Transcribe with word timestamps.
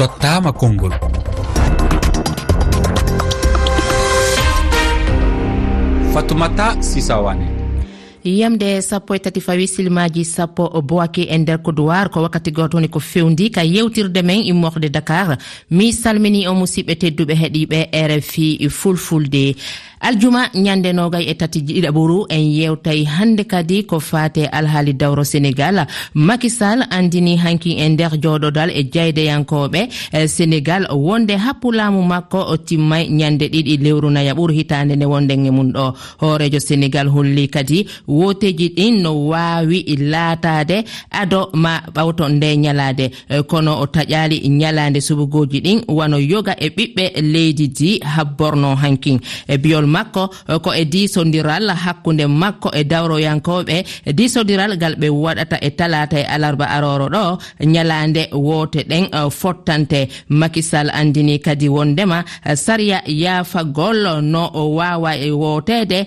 tottama 0.00 0.52
konngol. 0.52 0.92
Fatoumata 6.12 6.82
sisawane. 6.82 7.59
yamde 8.24 8.82
sappo 8.82 9.14
e 9.14 9.18
tati 9.18 9.40
fawi 9.40 9.66
silmaji 9.68 10.24
sappo 10.24 10.68
boaki 10.82 11.22
e 11.22 11.38
nder 11.38 11.62
kodowar 11.62 12.10
ko 12.10 12.22
wakkati 12.22 12.50
goto 12.50 12.76
woni 12.76 12.88
ko 12.88 13.00
fewndi 13.00 13.50
ka 13.50 13.62
yewtirde 13.64 14.22
men 14.22 14.40
e 14.40 14.48
immorde 14.48 14.88
dakar. 14.90 15.38
Mi 15.70 15.92
salmini 15.92 16.46
o 16.48 16.54
musidɓe 16.54 16.94
tedduɓe 16.94 17.34
heeɗiɓe 17.34 17.78
rfi 18.18 18.68
fulfulde. 18.68 19.54
Aljuma 20.00 20.48
ñande 20.54 20.92
nogay 20.92 21.24
e 21.28 21.34
tati 21.34 21.60
ɗiɗaɓoru 21.60 22.26
en 22.30 22.40
yewtay 22.40 23.04
hande 23.04 23.44
kadi 23.44 23.84
ko 23.84 24.00
fate 24.00 24.46
alhaali 24.50 24.94
dawro 24.94 25.24
sénégal. 25.24 25.86
Makisal 26.14 26.86
andini 26.90 27.36
hanki 27.36 27.76
e 27.76 27.88
nder 27.88 28.12
joɗodal 28.22 28.70
e 28.70 28.82
jeydeyankoɓe 28.92 29.88
e 30.12 30.26
sénégal. 30.26 30.86
Wonde 30.90 31.36
happulamu 31.36 32.02
makko 32.02 32.56
timmay 32.64 33.08
ñande 33.10 33.48
ɗiɗi 33.52 33.76
lewru 33.84 34.10
nayaɓuru 34.10 34.52
hitande 34.54 34.96
nde 34.96 35.04
wonden 35.04 35.46
e 35.46 35.50
mum 35.50 35.70
ɗo. 35.72 35.92
Hoorejo 36.20 36.60
sénégal 36.60 37.06
holli 37.08 37.48
kadi 37.48 37.86
woteji 38.10 38.68
ɗin 38.76 38.94
no 39.02 39.10
wawi 39.30 39.78
laatade 40.12 40.84
ado 41.10 41.40
ma 41.62 41.72
ɓawto 41.94 42.24
nde 42.28 42.56
nyalade 42.56 43.06
e, 43.28 43.42
kono 43.50 43.72
o 43.82 43.86
taƴali 43.86 44.48
nyalade 44.48 45.00
subugoji 45.00 45.58
ɗin 45.64 45.78
wano 45.88 46.18
yoga 46.32 46.54
e 46.58 46.68
ɓiɓɓe 46.76 47.04
leydi 47.32 47.66
di 47.68 47.90
habborno 48.14 48.74
hankin. 48.82 49.18
E 49.48 49.56
biyol 49.62 49.86
makko 49.86 50.24
e, 50.48 50.58
ko 50.64 50.70
e 50.74 50.84
disodiral 50.84 51.66
hakkunde 51.84 52.26
makko 52.26 52.68
e 52.74 52.82
dawroyankoɓe 52.84 53.76
disodiral 54.18 54.76
gal 54.82 54.94
ɓe 55.00 55.08
waɗata 55.24 55.56
e 55.60 55.70
talata 55.78 56.16
e 56.20 56.24
alarba 56.34 56.66
aroro 56.76 57.06
ɗo 57.14 57.38
nyalande 57.72 58.22
wote 58.32 58.80
ɗen 58.90 59.04
e, 59.12 59.30
fottante. 59.30 60.08
Makisal 60.28 60.90
andini 60.90 61.38
kadi 61.38 61.68
wondema 61.68 62.24
sariya 62.54 63.02
yafagol 63.06 64.20
no 64.22 64.42
wawa 64.78 65.16
e 65.16 65.30
wotede 65.30 66.06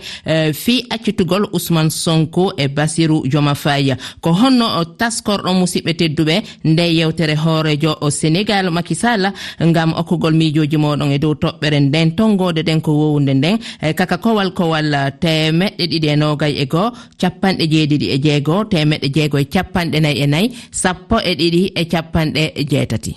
fi 0.53 0.75
accitugol 0.89 1.43
ousmane 1.53 1.92
sonko 2.03 2.53
e 2.57 2.67
basiru 2.67 3.17
joma 3.31 3.53
faya 3.55 3.95
ko 4.21 4.29
honno 4.39 4.67
taskorɗo 4.99 5.51
musidɓe 5.59 5.91
tedduɓe 5.99 6.35
nde 6.69 6.83
yewtere 6.97 7.35
hoorejo 7.43 7.91
sénégal 8.19 8.65
makisala 8.71 9.29
ngam 9.69 9.93
okkugol 9.99 10.33
miijoji 10.39 10.77
moɗon 10.77 11.11
e 11.15 11.17
dow 11.23 11.33
toɓɓere 11.33 11.79
nden 11.79 12.15
tongode 12.17 12.61
ɗen 12.67 12.81
ko 12.81 12.91
wowunde 12.99 13.33
nden. 13.33 13.57
E 13.81 13.93
kaka 13.93 14.17
kowal 14.17 14.49
kowal 14.57 14.89
temeɗɗe 15.21 15.83
ɗiɗi 15.91 16.07
e 16.13 16.15
nogay 16.15 16.53
e 16.63 16.65
goo 16.65 16.89
capanɗe 17.21 17.63
jeeɗiɗi 17.71 18.07
e 18.15 18.17
jeegoo 18.25 18.63
temeɗɗe 18.71 19.07
jeego 19.15 19.37
e 19.37 19.45
capanɗe 19.53 19.97
nayyi 20.03 20.21
e 20.23 20.27
nayyi 20.27 20.47
sappo 20.71 21.15
e 21.19 21.31
ɗiɗi 21.39 21.61
e 21.75 21.83
capanɗe 21.91 22.43
jeetati. 22.69 23.11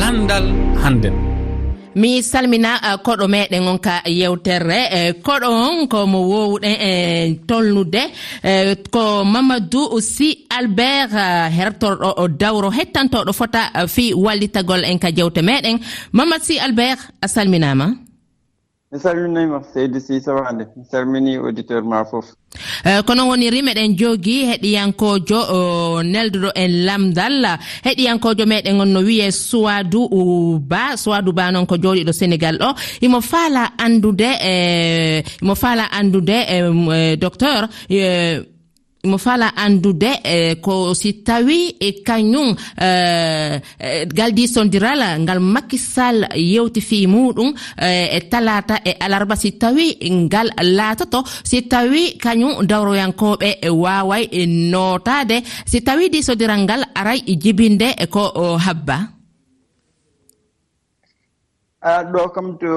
Landal 0.00 0.46
handen. 0.82 1.29
mi 1.94 2.22
salmina 2.22 2.72
eh, 2.82 2.96
koɗo 3.04 3.26
meɗen 3.28 3.68
on 3.68 3.78
ka 3.78 4.02
yewterre 4.06 4.80
e 4.90 5.08
eh, 5.08 5.12
koɗo 5.22 5.48
on 5.48 5.88
komo 5.88 6.18
wowɗen 6.32 6.76
e 6.90 6.92
tolnude 7.48 8.02
ko 8.90 9.24
mamadou 9.24 10.00
si 10.00 10.46
albert 10.50 11.12
hertorɗo 11.56 12.08
o 12.22 12.28
dawro 12.28 12.70
hettantoɗo 12.70 13.32
fota 13.32 13.62
fi 13.88 14.14
wallitagol 14.14 14.84
en 14.84 14.98
ka 14.98 15.10
jewte 15.10 15.42
meɗen. 15.42 15.78
Mamadou 16.12 16.44
si 16.44 16.58
albert 16.58 17.00
a 17.22 17.28
salminama. 17.28 18.09
mi 18.92 18.98
salminima 18.98 19.62
seydi 19.72 20.00
sisawande 20.00 20.66
mi 20.76 20.84
salmini 20.90 21.36
auditeur 21.36 21.82
ma 21.84 22.04
foof 22.04 22.24
fof 22.26 22.34
eh, 22.84 23.02
kono 23.06 23.28
woni 23.28 23.50
rimeɗen 23.50 23.94
jogii 23.98 24.44
heɗiyankojo 24.50 25.40
nelduɗo 26.02 26.50
en 26.54 26.72
lamdal. 26.86 27.44
Heɗiyankojo 27.84 28.44
meɗen 28.46 28.80
on 28.80 28.88
no 28.92 29.00
wiye 29.00 29.30
suwadou 29.30 30.58
ba. 30.58 30.96
Suwadou 30.96 31.32
ba 31.32 31.52
noon 31.52 31.66
ko 31.66 31.76
joɗiɗo 31.76 32.12
sénégal 32.12 32.56
ɗo. 32.58 32.68
Imo 33.00 33.20
faala 33.20 33.62
andude 33.78 34.28
eh, 34.42 35.22
imo 35.42 35.54
faala 35.54 35.84
andude 35.92 36.36
eh, 36.54 37.16
docteur 37.16 37.68
mo 39.04 39.16
fala 39.16 39.52
andude 39.56 40.20
e 40.24 40.60
ko 40.60 40.92
si 40.94 41.24
tawi 41.24 41.76
e 41.80 42.02
kañum 42.04 42.52
e, 42.76 42.88
e, 43.78 44.04
galdi 44.06 44.44
sondiral 44.46 45.00
ngal 45.24 45.40
makisal 45.40 46.28
yewti 46.36 46.80
fi 46.80 47.06
muɗum 47.06 47.54
e, 47.80 48.16
e 48.16 48.20
talata 48.28 48.76
e 48.84 48.92
alarba 49.00 49.36
si 49.36 49.56
tawi 49.56 49.96
ngal 50.04 50.48
laatoto. 50.76 51.24
Si 51.44 51.62
tawi 51.68 52.18
kañum 52.18 52.66
dawroyankoɓe 52.66 53.70
waway 53.70 54.28
notade 54.46 55.42
si 55.66 55.80
tawi 55.80 56.10
di 56.10 56.22
sondiral 56.22 56.60
ngal 56.60 56.84
aray 56.94 57.20
jibinde 57.24 57.96
ko 58.10 58.56
habba? 58.58 59.20
A 61.82 62.04
ɗo 62.04 62.28
kam 62.34 62.58
to 62.60 62.68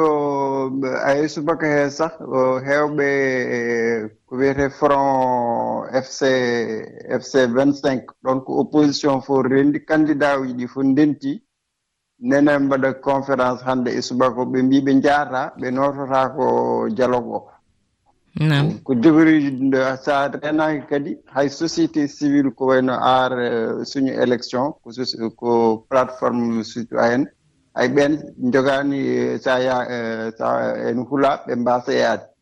ayisubaka 1.03 1.67
he 1.67 1.89
sah 1.91 2.15
hewɓe 2.63 3.09
wiyete 4.37 4.69
front 4.69 5.89
fc 6.05 6.19
fc 7.21 7.33
vingt 7.55 7.75
cinq 7.83 8.03
ɗon 8.23 8.39
ko 8.45 8.51
opposition 8.61 9.21
fo 9.21 9.41
rendi 9.41 9.79
candidat 9.85 10.39
uji 10.39 10.53
ɗi 10.53 10.67
fof 10.67 10.83
ndenti. 10.83 11.41
Nene 12.19 12.57
mbaɗa 12.59 12.89
conférence 13.01 13.61
hannde 13.65 13.89
e 13.91 14.01
subaka 14.01 14.41
ɓe 14.51 14.59
mbi 14.63 14.77
ɓe 14.85 14.91
jaata 15.03 15.41
ɓe 15.59 15.67
notota 15.71 16.19
ko 16.35 16.45
dialogue 16.95 17.31
o. 17.37 17.49
Ko 18.83 18.91
jogoriji 18.95 19.51
sa 20.03 20.27
renaki 20.27 20.81
kadi 20.89 21.11
hay 21.33 21.47
société 21.49 22.07
civile 22.07 22.49
ko 22.57 22.65
wayno 22.65 22.93
ar 22.93 23.31
e, 23.39 23.85
suñu 23.85 24.13
élection 24.23 24.73
ko 24.81 24.89
ko 25.39 25.51
plateforme 25.89 26.63
citoyenne. 26.63 27.27
Hay 27.75 27.87
ɓen 27.89 28.13
jogani 28.53 28.99
e, 28.99 29.37
sa 29.37 29.59
ya 29.59 29.77
e, 29.95 30.31
sa 30.37 30.47
en 30.89 31.05
hula 31.05 31.43
ɓe 31.45 31.55
mbasa 31.55 31.93
yaade 31.93 32.32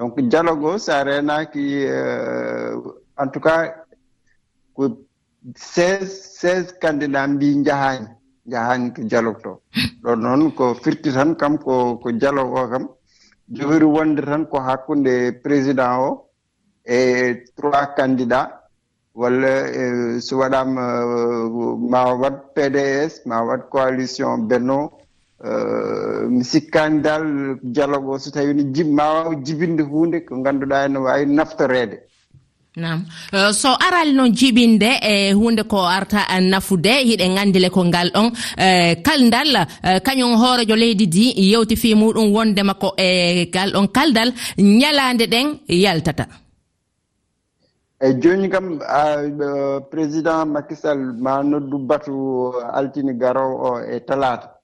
donc 0.00 0.16
dialogue 0.32 0.64
o 0.64 0.78
sa 0.78 1.02
renaki 1.04 1.84
euh, 1.84 2.72
en 3.20 3.28
tout 3.28 3.40
cas 3.46 3.84
ko 4.74 4.84
seize 5.54 6.08
seize 6.40 6.72
candidat 6.80 7.26
mbi 7.28 7.48
jahani 7.68 8.08
jahani 8.52 8.94
to 8.94 9.02
dialogue 9.04 9.42
to. 9.44 9.52
Ɗon 10.02 10.16
noon 10.24 10.52
ko 10.58 10.72
firti 10.74 11.12
tan 11.12 11.34
kam 11.36 11.58
ko 11.58 11.98
ko 12.02 12.08
dialogue 12.12 12.56
o 12.60 12.68
kam. 12.72 12.84
Jogori 13.52 13.84
wonde 13.96 14.22
tan 14.24 14.46
ko 14.50 14.56
hakkunde 14.68 15.42
président 15.44 15.92
o 16.08 16.10
e 16.96 17.44
trois 17.56 17.92
candidat 17.98 18.48
walla 19.14 19.52
e, 19.82 20.20
so 20.20 20.38
waɗama 20.40 20.84
ma 21.92 22.00
wat 22.20 22.36
pds 22.54 23.26
ma 23.28 23.42
wat 23.48 23.68
coalition 23.68 24.48
benno 24.48 24.78
Eh, 25.42 26.28
mi 26.28 26.44
sikkani 26.44 27.00
dal 27.00 27.56
dialogue 27.62 28.12
o 28.12 28.18
so 28.18 28.30
tawi 28.30 28.52
no 28.54 28.62
jib 28.76 28.88
ma 28.92 29.04
waw 29.14 29.34
jibinde 29.42 29.82
hunde 29.82 30.18
ko 30.26 30.36
ganduɗa 30.44 30.84
ene 30.84 30.98
wawi 30.98 31.24
naftorede. 31.26 31.96
Nam 32.76 33.06
uh, 33.32 33.48
eh, 33.48 33.52
so 33.52 33.68
aral 33.86 34.12
noon 34.12 34.32
jiɓinde 34.38 34.90
e 35.00 35.30
eh, 35.30 35.32
hunde 35.32 35.62
ko 35.66 35.78
arta 35.78 36.20
nafude 36.40 36.92
hiɗen 37.08 37.34
gandile 37.36 37.70
ko 37.70 37.84
ngal 37.84 38.10
ɗon 38.14 38.28
eh, 38.58 39.00
kaldal 39.02 39.56
eh, 39.82 39.98
kañum 40.04 40.36
hoorejo 40.36 40.76
leydi 40.76 41.06
di 41.08 41.32
yewti 41.50 41.74
fi 41.76 41.94
muɗum 41.94 42.28
wondema 42.36 42.74
ko 42.74 42.92
e 42.98 43.08
eh, 43.08 43.50
gal 43.50 43.72
ɗon 43.72 43.88
kaldal 43.88 44.30
ñalande 44.58 45.24
ɗen 45.26 45.46
yaltata. 45.68 46.26
Eyi 48.02 48.14
joni 48.22 48.48
kam 48.50 48.78
uh, 48.80 49.80
président 49.90 50.44
makisal 50.44 50.98
ma 51.18 51.42
noddu 51.42 51.78
batu 51.78 52.52
altini 52.74 53.14
garowo 53.16 53.56
o 53.68 53.80
e 53.80 54.00
talata. 54.00 54.59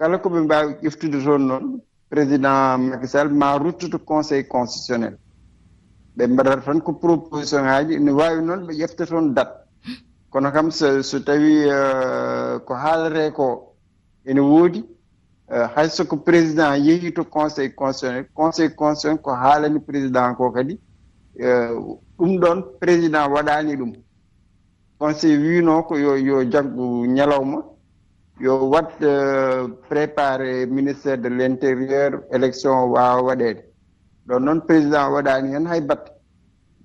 kala 0.00 0.16
ko 0.22 0.28
ɓe 0.32 0.40
mbaawi 0.40 0.72
ƴeftude 0.82 1.18
toon 1.24 1.42
noon 1.48 1.64
président 2.08 2.78
makisal 2.90 3.28
ma 3.40 3.48
ruttude 3.58 3.98
conseil 4.10 4.44
constitutionnel. 4.48 5.14
Ɓe 6.16 6.22
mbaɗata 6.26 6.62
tan 6.64 6.80
ko 6.80 6.92
proposition 6.94 7.64
haaji 7.64 7.98
ne 8.00 8.10
waawi 8.10 8.40
noon 8.42 8.66
ɓe 8.66 8.72
ƴefta 8.80 9.04
toon 9.06 9.34
date. 9.34 9.52
Kono 10.30 10.50
kam 10.52 10.70
so 10.70 11.18
tawii 11.26 11.68
euh, 11.68 12.58
ko 12.66 12.74
haalate 12.74 13.32
ko 13.34 13.74
ene 14.24 14.40
woodi 14.40 14.80
euh, 15.52 15.66
hay 15.74 15.88
soko 15.90 16.16
président 16.16 16.74
yehii 16.76 17.12
to 17.12 17.24
conseil 17.24 17.74
constitutionnel 17.74 18.26
conseil 18.34 18.70
constitutionnel 18.74 19.22
ko 19.22 19.30
haalani 19.34 19.80
président 19.80 20.34
ko 20.34 20.50
kadi 20.50 20.78
euh, 21.40 21.76
ɗum 22.18 22.38
ɗon 22.40 22.62
président 22.80 23.28
waɗaani 23.34 23.76
ɗum. 23.76 23.92
Conseil 24.98 25.38
wiinoo 25.42 25.82
ko 25.82 25.96
yo 25.98 26.16
yo 26.16 26.44
jaggu 26.50 27.06
ñalawma 27.06 27.58
yo 28.40 28.70
wat 28.72 28.90
eh, 29.02 29.68
préparé 29.88 30.66
ministére 30.66 31.20
de 31.20 31.28
l' 31.28 31.42
intérieur 31.42 32.22
élection 32.32 32.88
waawa 32.92 33.22
waɗeede 33.22 33.62
ɗon 34.26 34.40
noon 34.44 34.60
président 34.66 35.12
waɗaani 35.12 35.48
heen 35.52 35.66
hay 35.66 35.80
batte. 35.80 36.10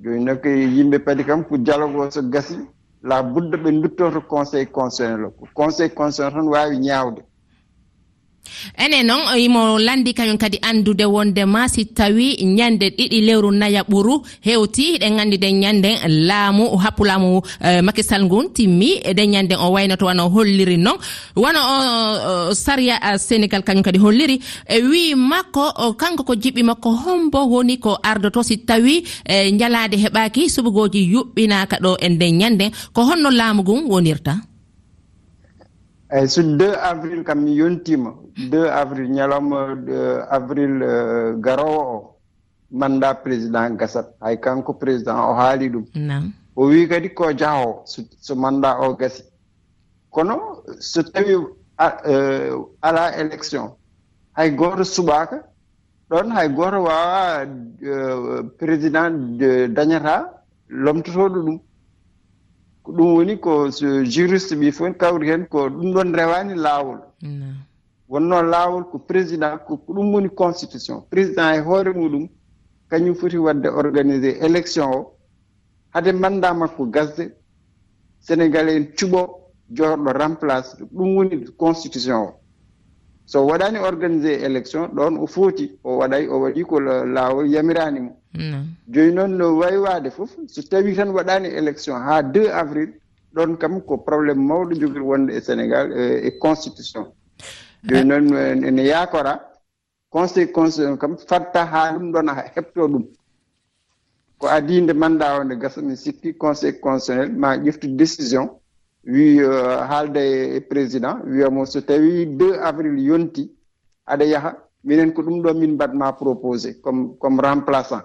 Joni 0.01 0.23
noon 0.25 0.37
ko 0.41 0.49
yimɓe 0.49 0.99
padi 1.05 1.23
kam 1.23 1.43
ko 1.47 1.57
dialogue 1.57 1.95
o 1.99 2.11
so 2.11 2.21
gasi 2.29 2.57
la 3.03 3.23
budda 3.23 3.57
ɓe 3.57 3.71
duttoto 3.81 4.21
conseil 4.27 4.67
constitutionnel 4.71 5.25
o 5.25 5.31
ko 5.31 5.45
conseil 5.53 5.89
constitutionnel 5.93 6.33
tan 6.43 6.51
waawi 6.53 6.77
ñaawde 6.79 7.21
ene 8.77 9.03
noon 9.03 9.21
e 9.35 9.39
imo 9.45 9.77
landi 9.79 10.13
kañum 10.13 10.37
kadi 10.37 10.57
andude 10.61 11.05
wondema 11.05 11.67
si 11.69 11.85
tawi 11.85 12.37
ñande 12.43 12.89
ɗiɗi 12.97 13.21
lewru 13.27 13.51
naya 13.51 13.83
ɓuru 13.83 14.21
hewti 14.41 14.97
ɗen 15.01 15.17
gandi 15.17 15.37
den 15.37 15.59
ñanden 15.59 15.95
laamu 16.27 16.77
happu 16.77 17.03
laamu 17.05 17.41
e, 17.61 17.81
makisal 17.81 18.23
ngun 18.25 18.53
timmi 18.53 18.89
eɗen 19.09 19.29
ñanden 19.33 19.57
o 19.59 19.71
waynoto 19.71 20.05
wano 20.05 20.29
holliri 20.29 20.77
noon 20.77 20.97
wano 21.35 21.59
o 22.49 22.53
saria 22.53 22.95
sénégal 23.17 23.63
kañum 23.63 23.83
kadi 23.83 23.99
holliri. 23.99 24.39
E 24.67 24.77
wi 24.81 25.15
makko 25.15 25.93
kanko 25.97 26.23
ko 26.23 26.33
jiɓɓi 26.35 26.61
makko 26.63 26.89
hombo 27.03 27.39
woni 27.51 27.77
ko 27.79 27.97
ardoto 28.03 28.43
si 28.43 28.57
tawi 28.65 29.03
e 29.25 29.51
jalade 29.59 29.95
heɓaki 30.03 30.49
subugoji 30.49 31.01
yuɓɓinaka 31.13 31.75
ɗo 31.83 31.91
e 31.99 32.07
nden 32.09 32.37
ñanden 32.41 32.71
ko 32.93 33.01
honno 33.07 33.29
laamu 33.29 33.61
ngun 33.63 33.81
wonirta? 33.91 34.54
eyyi 36.15 36.27
so 36.33 36.41
2 36.41 36.75
avril 36.91 37.23
kam 37.27 37.39
mi 37.45 37.51
yontima 37.61 38.11
2 38.37 38.69
avril 38.81 39.07
ñalawma 39.17 39.59
avril 40.37 40.73
euh, 40.83 41.35
garowo 41.45 41.81
o. 41.95 42.15
Mandat 42.71 43.21
président 43.23 43.69
gasat. 43.77 44.07
Hay 44.21 44.37
kanko 44.41 44.73
président 44.73 45.17
o 45.29 45.33
haali 45.39 45.69
ɗum. 45.69 45.85
O 46.55 46.67
wi 46.67 46.87
kadi 46.89 47.09
ko 47.13 47.31
jahowo 47.31 47.83
so 48.25 48.35
mandat 48.35 48.75
o 48.81 48.95
gasi. 48.95 49.23
Kono 50.11 50.63
so 50.79 51.01
tawi 51.03 51.35
euh, 51.79 52.57
ala 52.81 53.03
élection 53.21 53.75
hay 54.33 54.49
goto 54.51 54.83
suɓaka 54.83 55.37
ɗon 56.09 56.31
hay 56.35 56.49
goto 56.49 56.79
wawa 56.83 57.45
euh, 57.83 58.43
président 58.59 59.11
dañata 59.75 60.15
lomtotoɗo 60.69 61.39
ɗum. 61.45 61.59
ko 62.85 62.91
ɗum 62.91 63.15
woni 63.15 63.37
ko 63.39 63.71
so 63.71 64.03
juriste 64.03 64.53
ɓi 64.55 64.71
fof 64.71 64.97
kawri 64.97 65.27
heen 65.29 65.45
ko 65.47 65.69
ɗum 65.69 65.93
ɗon 65.93 66.13
rewani 66.13 66.53
laawol. 66.55 66.99
Wonno 68.07 68.41
laawol 68.43 68.83
ko 68.91 68.99
président 68.99 69.57
ko 69.67 69.79
ɗum 69.87 70.13
woni 70.13 70.29
constitution. 70.29 71.01
Président 71.09 71.53
e 71.53 71.59
hoore 71.59 71.91
muɗum 71.93 72.29
kañum 72.89 73.15
foti 73.15 73.37
wadde 73.37 73.67
organisé 73.67 74.37
élection 74.45 74.91
o. 74.93 75.11
Hade 75.93 76.11
manda 76.13 76.53
makko 76.53 76.85
gasde 76.91 77.33
sénégal 78.19 78.69
en 78.69 78.83
cuɓo 78.97 79.21
jorɗo 79.71 80.11
remplace. 80.13 80.77
Ɗum 80.93 81.15
woni 81.17 81.45
constitution 81.57 82.17
o. 82.27 82.33
So 83.25 83.45
waɗani 83.47 83.79
organisé 83.79 84.43
élection 84.45 84.87
ɗon 84.93 85.17
o 85.17 85.25
footi 85.27 85.71
o 85.83 85.97
waɗay 85.97 86.27
o 86.27 86.39
waɗi 86.41 86.63
ko 86.63 86.79
laawol 86.79 87.47
yamirani 87.49 87.99
mo. 87.99 88.11
joni 88.87 89.11
noon 89.13 89.37
no 89.37 89.57
wawi 89.57 90.09
fof 90.11 90.29
so 90.47 90.61
tawi 90.61 90.95
tan 90.95 91.09
waɗani 91.09 91.47
élection 91.47 91.95
ha 92.01 92.21
2 92.21 92.49
avril 92.51 92.89
ɗon 93.35 93.57
kam 93.57 93.81
ko 93.81 93.97
probléme 93.97 94.43
mawɗo 94.47 94.73
jogiri 94.79 95.03
wonde 95.09 95.31
e 95.33 95.41
sénégal 95.41 95.91
e, 95.91 96.27
e 96.27 96.39
constitution. 96.39 97.05
Joni 97.83 98.11
ah. 98.13 98.19
noon 98.19 98.63
ene 98.63 98.83
yakora 98.83 99.33
conseil 100.09 100.51
constitution 100.51 100.97
kam 100.97 101.17
fatta 101.17 101.65
ha 101.65 101.91
ɗum 101.93 102.11
ɗon 102.13 102.29
a 102.29 102.33
hepto 102.55 102.87
ɗum. 102.87 103.05
Ko 104.37 104.47
adinde 104.47 104.93
mandat 104.93 105.39
o 105.39 105.43
nde 105.43 105.55
gasa 105.59 105.81
mi 105.81 105.95
sikki 105.97 106.33
conseil 106.37 106.79
constitutionnel 106.79 107.37
ma 107.37 107.57
ƴeftu 107.57 107.87
décision 107.95 108.49
wi 109.03 109.39
euh, 109.39 109.77
haalda 109.89 110.19
e 110.21 110.59
président 110.61 111.19
wiyamo 111.25 111.65
so 111.65 111.81
tawi 111.81 112.25
2 112.25 112.59
avril 112.69 112.97
yonti 112.99 113.51
aɗa 114.07 114.25
yaaha 114.25 114.51
minen 114.83 115.13
ko 115.13 115.21
ɗum 115.21 115.41
ɗo 115.43 115.53
min 115.53 115.73
mbaɗma 115.73 116.13
proposé 116.13 116.79
comme 116.81 117.17
comme 117.19 117.39
remplaçant. 117.41 118.03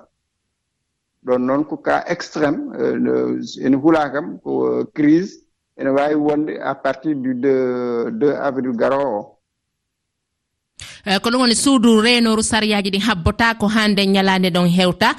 ɗon 1.26 1.38
noon 1.46 1.64
ko 1.68 1.76
cas 1.76 2.04
extrême 2.08 2.72
euh, 2.80 3.36
ene 3.64 3.76
huula 3.76 4.08
kam 4.12 4.38
ko 4.40 4.50
euh, 4.66 4.84
crise 4.96 5.32
ene 5.76 5.90
wawi 5.92 6.14
wonde 6.14 6.52
à 6.64 6.74
partir 6.74 7.14
du 7.14 7.34
2 7.34 8.10
2 8.16 8.30
avril 8.48 8.72
garowo 8.72 9.20
o 9.20 9.24
euh, 11.10 11.18
ko 11.20 11.28
ɗum 11.30 11.40
woni 11.44 11.54
suudu 11.54 12.00
renoru 12.00 12.42
sariyaji 12.42 12.90
ɗin 12.90 13.04
habbota 13.08 13.54
ko 13.60 13.66
hande 13.68 14.00
ñalande 14.06 14.48
ɗon 14.50 14.68
hewta. 14.68 15.14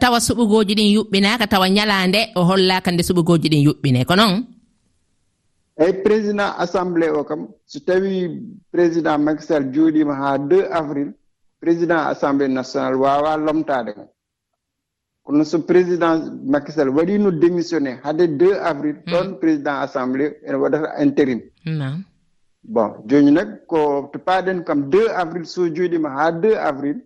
Tawa 0.00 0.20
suɓugoji 0.20 0.74
ɗin 0.76 0.92
yuɓɓinaka 0.96 1.46
tawa 1.46 1.68
ñalande 1.68 2.20
o 2.36 2.40
hollaka 2.44 2.90
nde 2.92 3.02
suɓugoji 3.08 3.48
ɗin 3.52 3.64
yuɓɓine 3.66 4.04
ko 4.08 4.14
noon? 4.16 4.44
Eyyi 5.80 5.92
président 6.04 6.52
assemblé 6.58 7.08
o 7.10 7.24
kam 7.24 7.48
so 7.66 7.78
tawi 7.80 8.12
président 8.72 9.18
makisal 9.18 9.62
jooɗima 9.74 10.14
ha 10.20 10.38
2 10.38 10.68
avril 10.80 11.08
président 11.60 12.00
assemblé 12.12 12.48
national 12.48 12.94
wawa 12.96 13.36
lomtade 13.36 13.92
kam. 13.96 14.06
kono 15.26 15.44
so 15.44 15.58
président 15.58 16.18
makisal 16.52 16.88
waɗino 16.96 17.30
démissionné 17.40 17.92
hade 18.04 18.24
2 18.38 18.54
avril 18.70 18.96
hmm. 18.96 19.10
ɗon 19.12 19.28
président 19.40 19.76
assemblé 19.84 20.24
ene 20.46 20.56
waɗata 20.62 20.88
intérim. 21.02 21.40
Bon 22.62 22.88
joni 23.08 23.30
nag 23.32 23.48
ko 23.66 24.08
to 24.12 24.18
paaɗen 24.18 24.64
kam 24.64 24.80
2 24.90 25.08
avril 25.22 25.44
so 25.46 25.60
jooɗima 25.76 26.08
ha 26.16 26.30
2 26.30 26.54
avril 26.70 26.96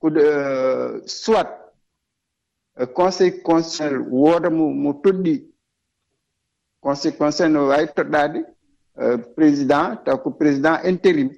ko 0.00 0.08
euh, 0.16 1.00
soit 1.06 1.48
euh, 2.80 2.86
conseil 2.86 3.32
constitutionnel 3.42 3.98
wooda 4.10 4.50
mo 4.50 4.64
mo 4.82 4.92
toɗɗi 5.04 5.34
conseil 6.84 7.12
constitutionnel 7.18 7.52
no 7.62 7.68
waawi 7.70 7.86
toɗɗaade 7.96 8.38
euh, 9.02 9.16
président 9.36 9.96
taw 10.04 10.16
ko 10.22 10.30
président 10.30 10.76
intérim. 10.84 11.30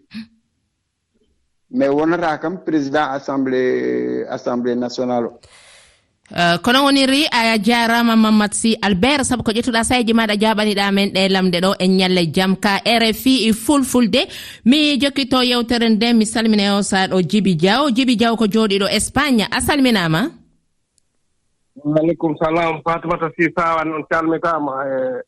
Mais 1.71 1.89
wonata 1.89 2.39
kam 2.39 2.65
président 2.65 3.07
assemblé 3.17 4.25
assemblé 4.29 4.75
nationale 4.75 5.27
o. 5.27 5.41
Eh, 6.31 6.59
kono 6.63 6.85
woniri 6.85 7.27
a 7.31 7.59
jarama 7.59 8.15
mamadou 8.17 8.55
sy 8.55 8.77
albert. 8.83 9.25
Saabu 9.27 9.43
ko 9.43 9.51
ƴettuɗa 9.53 9.83
sayji 9.85 10.13
maɗa 10.15 10.37
jaɓaniɗa 10.39 10.93
men 10.93 11.11
ɗe 11.11 11.29
lamde 11.29 11.59
ɗo 11.61 11.75
en 11.79 11.97
ñalle 11.99 12.31
jaam 12.35 12.57
ka 12.57 12.81
rfi 12.87 13.49
e 13.49 13.53
fulfulde. 13.53 14.29
Mi 14.65 14.97
jokkito 15.01 15.43
yewtere 15.43 15.89
nde 15.91 16.13
mi 16.15 16.25
salmina 16.27 16.77
o 16.79 16.83
sa 16.83 17.07
ɗo 17.09 17.21
djiby 17.23 17.55
diaw. 17.57 17.91
Djibi 17.91 18.17
diaw 18.17 18.37
ko 18.37 18.47
jooɗiɗo 18.47 18.87
espagne. 18.91 19.47
A 19.51 19.61
salminama? 19.61 20.40
waaleykum 21.77 22.37
salam 22.39 22.83
fatimata 22.83 23.31
si 23.37 23.49
sawan 23.57 23.89
e 23.89 23.95
on 23.95 24.05
calmitama 24.11 24.73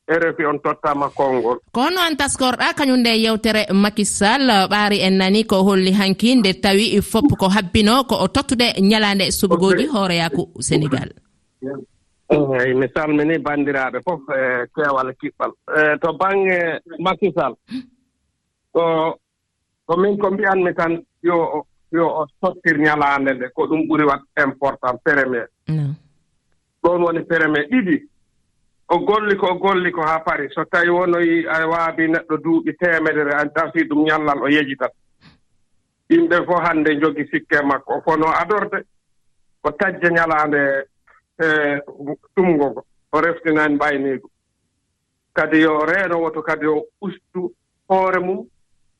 e 0.08 0.14
rfi 0.18 0.44
on 0.44 0.58
tottama 0.60 1.08
konngol. 1.10 1.58
Ko 1.72 1.80
honno 1.80 2.00
an 2.00 2.16
taskorɗa 2.16 2.74
kañum 2.76 3.00
nde 3.00 3.10
e 3.10 3.22
yewtere 3.24 3.62
makisal 3.72 4.42
ɓaari 4.70 4.98
en 5.06 5.16
nani 5.18 5.44
ko 5.44 5.62
holli 5.62 5.92
hanki 5.92 6.34
nde 6.36 6.60
tawi 6.60 7.00
fop 7.02 7.36
ko 7.38 7.48
habbino 7.48 8.04
ko 8.04 8.14
o 8.24 8.28
tottude 8.28 8.74
ñalande 8.80 9.30
suɓugoji 9.30 9.86
hooreyaku 9.86 10.42
sénégal. 10.60 11.10
Eyi 12.30 12.74
mi 12.74 12.86
salmini 12.94 13.38
banndiraaɓe 13.38 13.98
fof 14.04 14.20
e 14.30 14.66
keewal 14.74 15.10
e 15.10 15.14
kiɓɓal. 15.20 15.50
To 16.02 16.12
baŋnge 16.12 16.58
makisal 16.98 17.54
ko 18.72 19.14
ko 19.86 19.96
min 19.96 20.18
ko 20.18 20.30
mbiyanmi 20.30 20.74
tan 20.74 21.02
yo 21.22 21.64
yo 21.92 22.06
o 22.08 22.26
tottir 22.40 22.78
ñalande 22.78 23.34
nde 23.34 23.46
ko 23.54 23.66
ɗum 23.66 23.86
ɓuri 23.88 24.04
wat 24.04 24.22
important 24.46 24.96
premier 25.04 25.46
ɗon 26.82 27.02
woni 27.02 27.22
pereme 27.24 27.60
ɗiɗi. 27.70 27.96
O 28.88 28.98
golli 28.98 29.36
ko 29.36 29.46
o 29.46 29.54
golli 29.58 29.90
ko 29.92 30.02
haa 30.02 30.20
pari. 30.20 30.48
So 30.54 30.64
tawi 30.64 30.88
wonoyi 30.90 31.46
a 31.46 31.66
waabi 31.66 32.08
neɗɗo 32.08 32.36
duuɓi 32.44 32.76
teemedere 32.78 33.32
a 33.34 33.44
dasii 33.44 33.88
ɗum 33.88 34.04
ñallal 34.06 34.42
o 34.42 34.48
yejitat 34.48 34.92
yimɓe 36.10 36.36
fof 36.46 36.60
hannde 36.64 36.94
njogii 36.94 37.28
sikke 37.30 37.62
makko. 37.64 37.94
O 37.98 38.02
fonoo 38.04 38.32
adorde 38.42 38.84
o 39.64 39.70
tajja 39.70 40.08
ñalaande 40.10 40.86
e 41.38 41.46
ɗumgo 42.36 42.70
ngo. 42.70 42.84
O 43.12 43.20
reftinani 43.20 43.74
mbayniigo 43.74 44.28
kadi 45.32 45.60
yo 45.60 45.84
reeno 45.84 46.20
woto 46.20 46.42
kadi 46.42 46.66
o 46.66 46.84
ustu 47.00 47.52
hoore 47.88 48.20
mum 48.20 48.46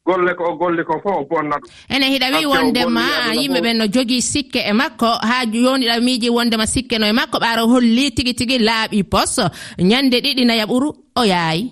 golle 0.05 0.35
ko 0.35 0.57
golli 0.57 0.85
ko 0.85 0.99
fof 1.03 1.17
o 1.23 1.25
bonna 1.25 1.57
ɗum. 1.59 1.71
Ene 1.89 2.07
hiɗa 2.11 2.27
wi 2.39 2.47
wondema 2.47 3.03
yimɓe 3.35 3.61
ɓen 3.63 3.77
no 3.79 3.87
jogii 3.87 4.21
sikke 4.23 4.61
e 4.67 4.73
makko 4.73 5.07
haa 5.07 5.45
yoniɗa 5.47 6.01
miiji 6.01 6.31
wondema 6.31 6.67
sikke 6.67 6.99
no 6.99 7.07
e 7.07 7.13
makko 7.13 7.39
ɓaara 7.39 7.63
holli 7.63 8.11
tigi 8.11 8.35
tigi 8.35 8.59
laaɓi 8.59 9.03
pos 9.05 9.39
ñannde 9.79 10.21
ɗiɗi 10.21 10.45
nayi 10.47 10.65
ɓuru 10.67 10.91
o 11.17 11.23
yaayi. 11.25 11.71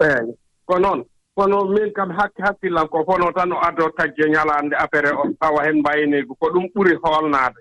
Eeyi. 0.00 0.32
Ko 0.66 0.78
noon 0.78 1.04
kono 1.36 1.64
min 1.66 1.90
kam 1.92 2.10
hakke 2.10 2.42
hakkillam 2.42 2.86
ko 2.88 3.04
fono 3.04 3.32
tan 3.32 3.52
o 3.52 3.58
addo 3.58 3.90
tagge 3.98 4.22
ñalaande 4.30 4.74
affaire 4.78 5.10
o 5.12 5.26
tawa 5.40 5.64
heen 5.64 5.80
mbayneegu 5.80 6.34
ko 6.38 6.46
ɗum 6.54 6.66
ɓuri 6.74 6.94
hoolnaade 7.02 7.58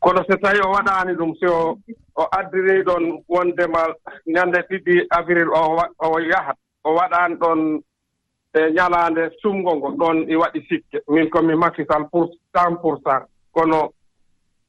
kono 0.00 0.20
so 0.26 0.34
tawii 0.42 0.60
o 0.66 0.72
waɗaani 0.74 1.14
ɗum 1.14 1.32
so 1.40 1.78
o 2.16 2.22
addirii 2.38 2.82
ɗoon 2.82 3.22
wondema 3.28 3.86
ñannde 4.26 4.58
ɗiɗi 4.68 5.06
avril 5.10 5.48
o 5.54 5.78
o 5.98 6.18
yahat 6.20 6.56
o 6.84 6.94
waɗaani 6.98 7.34
ɗoon 7.38 7.80
e 8.54 8.60
ñalaande 8.76 9.22
sumgo 9.40 9.76
ngo 9.76 9.88
ɗon 10.00 10.16
i 10.32 10.34
waɗi 10.36 10.60
sikke. 10.68 10.98
Min 11.08 11.30
komi 11.30 11.54
makisal 11.56 12.02
pour 12.10 12.28
cent 12.52 12.76
pour 12.82 12.96
cent. 13.04 13.24
Kono 13.54 13.90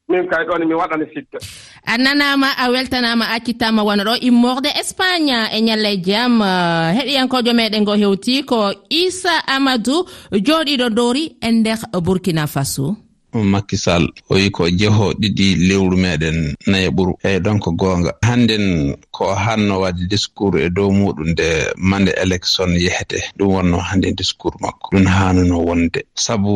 min 0.10 0.28
kay 0.30 0.46
ɗon 0.48 0.66
mi 0.68 0.74
waɗani 0.74 1.06
sikke. 1.14 1.38
A 1.86 1.98
nanama 1.98 2.48
a 2.58 2.70
weltanama 2.72 3.26
a 3.36 3.84
wona 3.88 4.04
ɗo 4.04 4.14
immorde 4.22 4.70
espagne 4.82 5.38
e 5.52 5.60
ñalle 5.62 5.92
jam. 6.06 6.42
Eh, 6.42 6.96
heɗiyankojo 6.98 7.54
meɗen 7.54 7.82
ngo 7.84 7.94
hewti 8.02 8.44
ko 8.46 8.72
issa 8.90 9.34
amadou 9.56 10.06
jooɗiɗo 10.32 10.90
dowri 10.90 11.36
e 11.42 11.52
nder 11.52 11.80
burkina 12.06 12.48
faso. 12.48 12.96
makisal 13.34 14.08
o 14.30 14.36
wi 14.36 14.50
ko 14.52 14.70
jeho 14.70 15.14
ɗiɗi 15.14 15.56
lewru 15.68 15.98
meɗen 15.98 16.56
nayi 16.68 16.90
ɓuru. 16.90 17.14
Eyyi 17.24 17.40
donc 17.40 17.64
goonga. 17.80 18.12
Hannden 18.22 18.96
ko 19.12 19.34
hanno 19.36 19.80
wadde 19.82 20.08
discours 20.10 20.62
e 20.62 20.70
dow 20.70 20.92
muɗum 20.92 21.28
nde 21.32 21.74
mande 21.78 22.12
élection 22.24 22.70
yehete 22.76 23.20
ɗum 23.38 23.48
wonno 23.54 23.78
hannde 23.78 24.12
discours 24.16 24.56
makko. 24.62 24.90
Ɗum 24.94 25.06
hanuno 25.08 25.60
wonde. 25.60 26.04
Sabu 26.16 26.52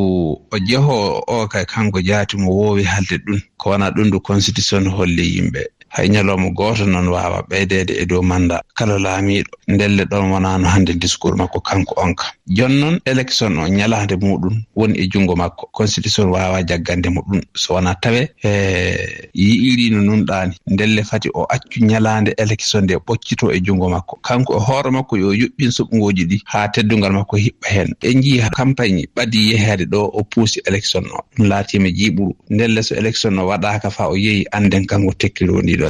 o 0.51 0.57
jeho 0.67 1.23
o 1.27 1.47
kay 1.47 1.65
kanko 1.65 2.01
jaati 2.01 2.37
mo 2.37 2.51
woowi 2.51 2.83
halde 2.83 3.17
ɗum 3.25 3.41
ko 3.57 3.69
wona 3.69 3.89
ɗum 3.91 4.07
ndu 4.07 4.19
constitution 4.21 4.87
holli 4.89 5.25
yimɓe. 5.35 5.61
hay 5.89 6.07
ñalawma 6.09 6.49
gooto 6.57 6.85
noon 6.85 7.07
waawa 7.07 7.41
ɓeydeede 7.49 7.93
e 8.01 8.05
dow 8.05 8.21
manda 8.21 8.61
kala 8.77 8.97
laamiiɗo 8.99 9.51
ndelle 9.67 10.03
ɗon 10.05 10.31
wonaano 10.31 10.67
hannde 10.67 10.93
discours 10.93 11.37
makko 11.37 11.59
kanko 11.61 11.93
on 12.03 12.13
ka. 12.15 12.25
Jooni 12.47 12.79
noon 12.79 12.99
élection 13.05 13.57
o 13.59 13.67
ñalaande 13.67 14.15
muɗum 14.15 14.55
woni 14.75 14.99
e 14.99 15.07
junngo 15.11 15.35
makko. 15.35 15.69
Constitution 15.71 16.27
waawa 16.29 16.63
jaggande 16.63 17.09
mo 17.09 17.21
ɗum 17.27 17.41
so 17.55 17.73
wonaa 17.73 17.95
tawe 18.01 18.21
e 18.43 18.49
eh, 18.49 19.29
yi'iri 19.33 19.89
nunɗaani. 19.89 20.55
Ndelle 20.67 21.03
fati 21.03 21.29
o 21.33 21.43
accu 21.49 21.79
ñalaande 21.85 22.31
élection 22.37 22.81
nde 22.83 22.95
ɓoccitoo 23.07 23.51
e 23.51 23.59
junngo 23.65 23.89
makko. 23.89 24.19
Kanko 24.27 24.53
e 24.57 24.59
hoore 24.59 24.91
makko 24.91 25.17
yo 25.17 25.29
yuɓɓin 25.33 25.71
suɓngooji 25.77 26.23
ɗi 26.29 26.37
haa 26.45 26.67
teddungal 26.73 27.13
makko 27.13 27.35
hiɓɓa 27.37 27.67
heen. 27.73 27.89
Ɓe 28.01 28.13
njii 28.17 28.41
campagne 28.57 29.03
ɓadii 29.15 29.51
yeheede 29.51 29.85
ɗo 29.91 29.99
o 30.13 30.23
puusi 30.23 30.59
élection 30.67 31.03
o. 31.11 31.19
Ɗum 31.35 31.47
laatiima 31.49 31.89
jiiɓuru. 31.97 32.33
Ndelle 32.49 32.81
so 32.83 32.95
élection 32.95 33.37
o 33.39 33.47
waɗaaka 33.47 33.89
faa 33.91 34.07
o 34.07 34.15
yehi 34.15 34.45
annden 34.51 34.85
kanko 34.85 35.11
tekkiroondiɗo 35.13 35.86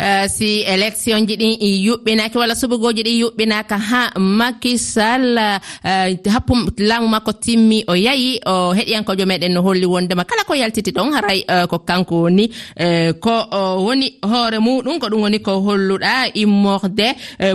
Eh, 0.00 0.24
si 0.32 0.64
élection 0.64 1.20
ji 1.28 1.36
ɗin 1.36 1.54
yuɓɓinaki 1.86 2.38
walla 2.38 2.54
suɓugoji 2.54 3.02
ɗin 3.04 3.18
yuɓɓinaka 3.22 3.76
ha 3.78 4.02
makisal 4.18 5.36
eh, 5.84 6.16
happu 6.32 6.54
laamu 6.78 7.08
makko 7.08 7.32
timmi 7.44 7.84
o 7.86 7.92
yayi 7.94 8.40
o 8.46 8.72
heɗiyankojo 8.72 9.24
meɗen 9.28 9.52
no 9.52 9.60
holli 9.62 9.84
wondema. 9.86 10.24
Kala 10.24 10.44
ko 10.48 10.54
yaltiti 10.54 10.90
ɗon 10.96 11.12
haray 11.12 11.44
eh, 11.48 11.66
ko 11.68 11.78
kanko 11.84 12.14
woni 12.24 12.48
ko 13.20 13.32
woni 13.86 14.08
hoore 14.24 14.58
muɗum 14.58 14.96
ko 15.00 15.06
ɗum 15.12 15.20
woni 15.20 15.38
ko 15.44 15.52
holluɗa 15.60 16.32
immorde 16.34 17.08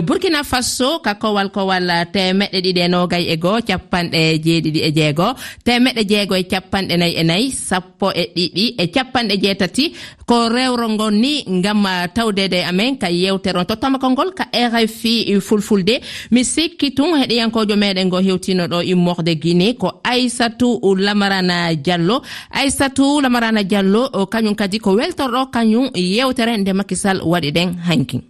burkina 0.06 0.44
faso 0.44 1.00
ka 1.02 1.14
kowal 1.18 1.50
kowal 1.50 1.90
temeɗɗe 2.14 2.58
ɗiɗi 2.64 2.80
e 2.86 2.88
nogay 2.88 3.24
e 3.26 3.36
goo 3.42 3.58
capanɗe 3.68 4.38
jeeɗiɗi 4.44 4.80
e 4.86 4.90
jeegoo. 4.96 5.32
Temeɗɗe 5.66 6.02
jeego 6.10 6.34
e 6.36 6.44
capanɗe 6.52 6.94
nayi 6.96 7.14
e 7.18 7.22
nayi 7.24 7.50
sappo 7.50 8.12
e 8.14 8.24
ɗiɗi 8.36 8.64
e 8.78 8.84
capanɗe 8.94 9.34
jeetati. 9.42 9.84
Ko 10.26 10.48
rewro 10.48 10.86
ngon 10.88 11.14
ni 11.22 11.42
ngam 11.58 11.82
tawde 12.14 12.35
jawdede 12.36 12.64
amen 12.64 12.96
ka 12.98 13.08
yewtere 13.08 13.58
on 13.58 13.64
tottamako 13.66 14.10
ngol 14.10 14.30
ka 14.34 14.44
rfi 14.52 15.40
fulfulde 15.40 16.00
mi 16.30 16.44
sikki 16.44 16.90
tun 16.94 17.16
heɗiyankojo 17.20 17.76
meɗen 17.76 18.08
go 18.08 18.18
hewtino 18.20 18.66
ɗo 18.66 18.82
immorde 18.84 19.34
guinée 19.40 19.74
ko 19.76 20.00
aissatou 20.04 20.94
lamarana 20.94 21.74
diallo 21.74 22.22
aissatou 22.50 23.20
lamarana 23.20 23.62
diallo 23.64 24.10
kañum 24.30 24.54
kadi 24.54 24.78
ko 24.78 24.90
weltorɗo 24.96 25.50
kañum 25.52 25.90
yewtere 25.94 26.56
nde 26.58 26.72
makisal 26.72 27.20
waɗi 27.24 27.50
ɗen 27.52 27.74
hanki 27.88 28.20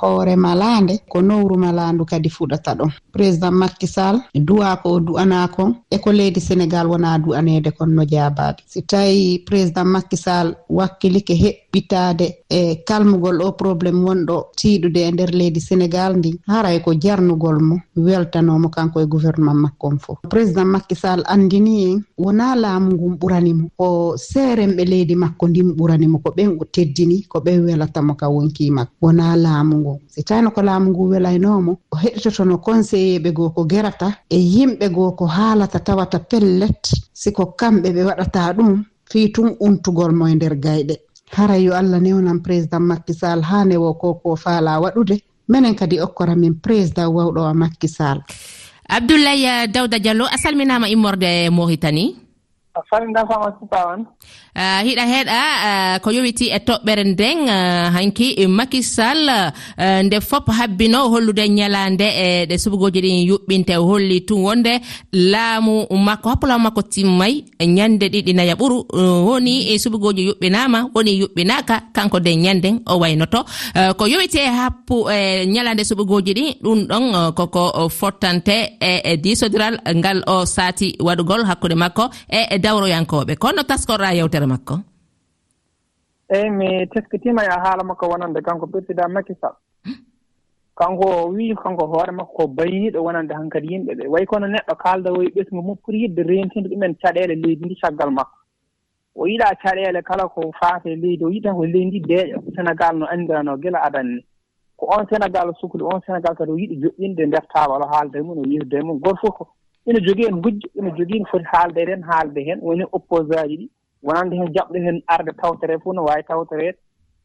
hoore 0.00 0.36
laande 0.36 0.94
ko 1.08 1.22
nowru 1.22 1.56
laandu 1.78 2.04
kadi 2.04 2.28
fuɗata 2.28 2.74
ɗon 2.78 2.90
président 3.12 3.52
makkisal 3.52 4.20
duwa 4.34 4.76
ko 4.82 4.88
o 4.94 5.00
du'ana 5.00 5.48
kon 5.48 5.74
e 5.90 5.98
ko 5.98 6.12
leydi 6.12 6.40
sénégal 6.40 6.86
wona 6.86 7.18
du'anede 7.18 7.70
kon 7.76 7.86
no 7.94 8.02
jaabaade. 8.04 8.62
Si 8.66 8.82
tawi 8.82 9.38
président 9.46 9.84
makkisal 9.84 10.54
wakkilike 10.68 11.34
heɓɓitaade 11.34 12.26
e 12.50 12.76
kalmugol 12.88 13.42
o 13.42 13.52
probléme 13.52 14.00
wonɗo 14.06 14.36
tiiɗude 14.58 15.00
e 15.08 15.10
nder 15.12 15.30
leydi 15.30 15.60
sénégal 15.60 16.16
ndi 16.16 16.30
haray 16.46 16.80
ko 16.84 16.90
jarnugol 17.02 17.58
mo 17.68 17.76
weltanomo 17.96 18.68
kanko 18.68 19.00
e 19.00 19.06
gouvernement 19.06 19.54
makkon 19.64 19.98
fof. 19.98 20.18
Président 20.30 20.64
makkisal 20.74 21.22
andini 21.26 21.74
en 21.92 22.02
wona 22.18 22.54
laamu 22.54 22.90
ngun 22.94 23.14
ɓuranimo 23.20 23.64
ko 23.78 24.14
seeremɓe 24.16 24.84
leydi 24.84 25.14
makko 25.14 25.48
ndin 25.48 25.72
ɓuranimo 25.78 26.18
ko 26.22 26.30
ɓen 26.36 26.58
teddini 26.72 27.22
ko 27.28 27.38
ɓen 27.40 27.64
welatamo 27.66 28.14
ka 28.14 28.28
wonki 28.28 28.70
makko. 28.70 28.92
Wona 29.02 29.36
laamu 29.36 29.83
ngu 29.84 30.00
si 30.12 30.20
tawino 30.24 30.50
ko 30.50 30.60
laamu 30.62 30.90
ngu 30.90 31.02
welaynomo 31.12 31.72
o 31.92 31.96
heɗitotono 32.02 32.56
conseiller 32.66 33.32
goo 33.36 33.50
ko 33.56 33.62
gerata 33.72 34.08
e 34.30 34.38
yimɓe 34.54 34.86
goo 34.96 35.12
ko 35.18 35.24
haalata 35.26 35.78
tawata 35.86 36.18
pellet 36.30 36.82
siko 37.12 37.42
kamɓe 37.60 37.88
ɓe 37.96 38.02
waɗata 38.08 38.40
ɗum 38.56 38.84
fii 39.10 39.28
tun 39.34 39.48
untugol 39.60 40.12
mo 40.18 40.24
e 40.28 40.34
nder 40.34 40.54
gayɗe. 40.64 40.94
Hara 41.36 41.56
yo 41.58 41.72
allah 41.74 42.00
newnan 42.00 42.40
président 42.42 42.80
makkisal 42.90 43.40
haa 43.42 43.64
newo 43.64 43.94
ko 44.00 44.14
ko 44.22 44.36
faala 44.36 44.80
waɗude 44.82 45.16
minen 45.48 45.74
kadi 45.74 46.00
okkora 46.00 46.34
min 46.36 46.54
président 46.64 47.10
wawɗo 47.16 47.40
a 47.50 47.54
makkisal 47.54 48.18
abdoulaye 48.88 49.66
dawda 49.68 49.98
diallo 49.98 50.24
a 50.24 50.36
salminama 50.38 50.88
immorde 50.88 51.50
mauritanie. 51.50 52.23
faminda 52.90 53.20
supawan 53.22 53.52
pawan 53.70 54.00
hiɗa 54.86 55.04
heeɗa 55.12 55.38
ko 56.02 56.10
yowiti 56.10 56.50
e 56.50 56.58
toɓɓere 56.58 57.04
nden 57.04 57.38
hanki 57.94 58.46
makisal 58.48 59.18
nde 60.04 60.20
fop 60.20 60.46
habbino 60.50 61.08
hollude 61.12 61.44
ñalande 61.48 62.06
e 62.06 62.46
ɗe 62.46 62.56
subugoji 62.58 63.00
ɗin 63.00 63.26
yuɓɓinte 63.30 63.74
holli 63.76 64.20
tun 64.26 64.42
wonde. 64.44 64.80
Laamu 65.12 65.86
makko 66.06 66.28
hoppo 66.30 66.46
makko 66.46 66.82
timmay 66.82 67.44
ñande 67.60 68.06
ɗiɗi 68.08 68.32
naya 68.34 68.54
ɓuru 68.54 68.76
woni 69.26 69.72
e 69.72 69.78
subugoji 69.78 70.22
yuɓɓinama 70.28 70.78
woni 70.94 71.12
yuɓɓinaka 71.20 71.82
kanko 71.94 72.20
de 72.20 72.34
ñanden 72.36 72.80
o 72.86 72.98
waynoto. 72.98 73.44
Ko 73.98 74.06
yowiti 74.06 74.38
e 74.38 74.46
happu 74.58 75.08
e 75.10 75.46
ñalande 75.46 75.84
subugoji 75.84 76.32
ɗin 76.34 76.54
ɗum 76.62 76.78
ɗon 76.90 77.32
koko 77.34 77.88
fottante 77.88 78.76
e, 78.80 79.00
e 79.04 79.16
disodiral 79.16 79.78
ngal 79.94 80.22
o 80.26 80.44
sati 80.44 80.96
waɗugol 81.00 81.44
hakkude 81.48 81.74
makko 81.74 82.04
e 82.28 82.58
dawroyankoɓe. 82.64 83.36
Kono 83.36 83.62
taskorɗa 83.68 84.16
yewtere 84.16 84.46
makko? 84.46 84.74
Eyi 86.34 86.50
mi 86.50 86.86
teskitima 86.92 87.44
e 87.44 87.48
haala 87.48 87.84
makko 87.84 88.08
wonande 88.08 88.40
kanko 88.40 88.66
président 88.66 89.12
makisal. 89.12 89.52
Kanko 90.76 91.28
wi 91.34 91.54
kanko 91.62 91.86
hoore 91.86 92.12
makko 92.12 92.34
ko 92.36 92.46
bayiiɗo 92.48 93.04
wonande 93.04 93.32
han 93.34 93.50
kadi 93.50 93.68
yimɓe 93.72 93.92
ɓe. 93.98 94.08
Wayi 94.08 94.26
kono 94.26 94.46
neɗɗo 94.46 94.74
kaaldawoye 94.82 95.28
ɓesgu 95.36 95.62
mum 95.62 95.76
pour 95.76 95.94
yidde 95.94 96.22
rentinde 96.22 96.68
ɗumen 96.72 96.94
caɗele 97.02 97.34
leydi 97.36 97.64
ndi 97.64 97.76
caggal 97.82 98.10
makko. 98.10 98.38
O 99.14 99.26
yiɗa 99.26 99.54
caɗele 99.62 100.02
kala 100.02 100.28
ko 100.28 100.50
faate 100.60 100.96
leydi 100.96 101.24
o 101.24 101.28
yiɗa 101.28 101.52
ko 101.52 101.64
leydi 101.66 101.86
ndi 101.86 102.00
deeƴa 102.00 102.40
sénégal 102.56 102.96
no 102.98 103.06
anndirano 103.06 103.56
gila 103.60 103.84
adan 103.84 104.08
ni. 104.16 104.24
Ko 104.76 104.88
on 104.88 105.04
sénégal 105.06 105.52
sukli 105.60 105.82
on 105.82 106.00
sénégal 106.06 106.34
kadi 106.34 106.50
o 106.50 106.56
yiɗi 106.56 106.80
joƴƴinde 106.82 107.26
ndeftaa 107.26 107.68
o 107.68 107.86
haalda 107.92 108.18
e 108.18 108.22
mum 108.22 108.38
o 108.38 108.44
yewda 108.48 108.78
e 108.78 108.82
mum 108.82 108.98
goto 108.98 109.30
fof 109.36 109.48
ina 109.86 110.00
jogii 110.00 110.26
en 110.26 110.40
gujjo 110.42 110.68
ina 110.74 110.90
jogii 110.90 111.18
no 111.18 111.26
foti 111.30 111.44
haalde 111.52 111.78
eɗen 111.84 112.02
haalde 112.02 112.40
heen 112.44 112.60
woni 112.62 112.84
opposant 112.92 113.38
aji 113.44 113.56
ɗi. 113.56 113.68
Wonande 114.02 114.34
heen 114.36 114.52
jaɓɗo 114.54 114.74
heen 114.84 115.02
arde 115.06 115.32
tawtere 115.40 115.78
fof 115.78 115.94
no 115.94 116.04
waawi 116.04 116.22
tawtereede 116.28 116.78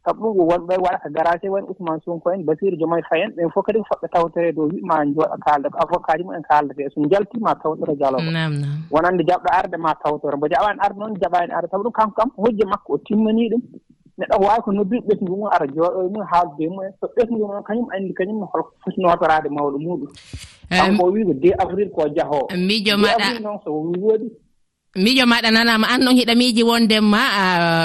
sabu 0.06 0.34
ɗum 0.34 0.48
wonɓe 0.50 0.75
waɗata 0.84 1.10
garage 1.10 1.46
e 1.48 1.50
woni 1.50 1.68
ousmane 1.68 2.00
sonko 2.06 2.32
en 2.34 2.44
basiru 2.46 2.78
jomay 2.80 3.01
fay 3.10 3.22
en. 3.22 3.32
Ɓen 3.36 3.51
fof 3.54 3.66
kadi 3.66 3.80
ko 3.80 3.86
foɗɓe 3.92 4.08
tawtoree 4.13 4.51
dow 4.51 4.68
wiima 4.72 5.06
jooɗa 5.06 5.38
kaalde 5.46 5.70
ko 5.70 5.78
avocat 5.84 6.18
ji 6.18 6.24
mumen 6.24 6.44
kaaldete 6.50 6.89
so 6.94 7.01
jalti 7.12 7.39
ma 7.39 7.54
tawtoro 7.56 7.96
dialogue 7.96 8.32
wonande 8.92 9.24
jaɓɗo 9.28 9.50
arde 9.51 9.78
ma 9.78 9.94
tawtoro 10.04 10.38
mbo 10.38 10.48
jaɓaani 10.48 10.80
arde 10.80 10.98
noon 11.00 11.16
jaɓaani 11.22 11.51
arde. 11.51 11.68
Sabu 11.72 11.84
ɗum 11.84 11.92
kanko 11.92 12.13
kam 12.16 12.30
hojje 12.38 12.66
makko 12.66 12.94
o 12.94 12.98
timmanii 12.98 13.50
ɗum. 13.51 13.62
neɗɗo 14.20 14.36
omo 14.36 14.46
waawi 14.48 14.62
ko 14.64 14.72
noddude 14.72 15.06
ɓesngu 15.08 15.36
mum 15.38 15.50
ara 15.52 15.66
jooɗo 15.68 16.00
e 16.06 16.10
mum 16.14 16.24
haaldude 16.32 16.64
e 16.66 16.70
mumen 16.70 16.92
so 17.00 17.08
ɓesngu 17.16 17.38
noon 17.40 17.64
kañum 17.64 17.88
anndi 17.96 18.14
kañum 18.14 18.44
holko 18.52 18.72
foti 18.84 19.00
nootoraade 19.02 19.50
mawɗo 19.50 19.78
muɗum 19.80 20.12
kanko 20.70 21.06
o 21.08 21.12
wii 21.12 21.26
ko 21.26 21.34
deux 21.34 21.56
avril 21.60 21.90
ko 21.96 22.02
jahoo. 22.16 22.48
miijo 22.68 22.98
maɗa 22.98 23.40
noon 23.42 23.60
so 23.64 23.72
woodi. 23.72 24.28
miijo 24.96 25.26
maɗa 25.26 25.50
nanama 25.52 25.88
an 25.88 26.00
noon 26.04 26.16
hiɗa 26.20 26.36
miiji 26.36 26.64
wondema 26.64 27.22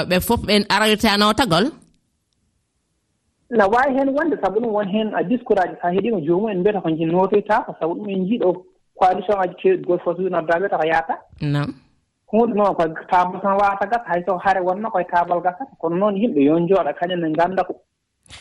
ɓe 0.09 0.19
fof 0.19 0.41
ɓe 0.43 0.65
aroytanoo 0.69 1.33
tagol? 1.33 1.71
No 3.49 3.63
waawi 3.71 3.95
heen 3.95 4.09
wonde 4.09 4.35
sabu 4.43 4.59
ɗum 4.59 4.71
won 4.73 4.87
heen 4.91 5.09
discours 5.29 5.61
aji 5.63 5.75
so 5.81 5.87
a 5.87 5.91
heɗiima 5.95 6.19
joomum 6.25 6.49
en 6.51 6.59
mbiyata 6.59 6.81
ko 6.81 6.89
nootoytaako 6.89 7.75
sabu 7.79 7.93
ɗum 7.95 8.09
en 8.09 8.19
njiiɗo 8.25 8.49
coalition 8.99 9.39
aji 9.39 9.55
kewɗi 9.61 9.83
gooto 9.87 10.03
fof 10.03 10.17
wi 10.19 10.29
noddaaɓe 10.29 10.69
to 10.69 10.77
ko 10.77 10.83
yaata 10.85 11.15
non 11.41 11.67
hunde 12.31 12.53
noon 12.55 12.75
koye 12.75 12.93
taabal 13.11 13.41
tan 13.41 13.57
waawata 13.59 13.85
gasa 13.87 14.05
hay 14.07 14.23
so 14.25 14.37
hare 14.37 14.61
wonno 14.61 14.89
koye 14.91 15.05
taabal 15.11 15.41
gasata 15.41 15.75
kono 15.79 15.95
noon 15.97 16.15
yimɓe 16.17 16.41
yo 16.43 16.59
njooɗa 16.59 16.93
kañumne 16.99 17.29
ngannda 17.29 17.63
ko. 17.63 17.73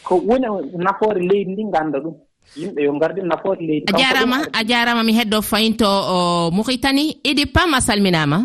Ko 0.04 0.14
woni 0.26 0.46
nafoore 0.78 1.20
leydi 1.20 1.52
ndi 1.52 1.64
ngannda 1.64 1.98
ɗum. 1.98 2.14
Yimɓe 2.56 2.80
yo 2.82 2.92
ngardi 2.94 3.20
nafoore 3.22 3.60
leydi 3.60 3.86
a 3.94 3.98
jarama 3.98 4.36
a 4.52 4.64
jarama 4.64 5.02
mi 5.04 5.12
heddo 5.12 5.42
fayinto 5.42 5.86
o 5.86 6.50
mouhitani 6.50 7.18
idi 7.24 7.46
pam 7.46 7.74
a 7.74 7.80
salminaama. 7.80 8.38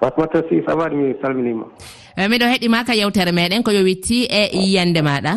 Fatmata 0.00 0.42
si 0.48 0.62
sawari 0.66 0.96
mi 0.96 1.14
salminima 1.22 1.66
eh, 2.16 2.28
miɗo 2.28 2.46
heɗima 2.52 2.84
ka 2.84 2.94
yewtere 2.94 3.32
meɗen 3.32 3.62
ko 3.62 3.70
yo 3.70 3.82
witti 3.84 4.26
e 4.26 4.50
yiyande 4.52 5.00
maɗa 5.02 5.32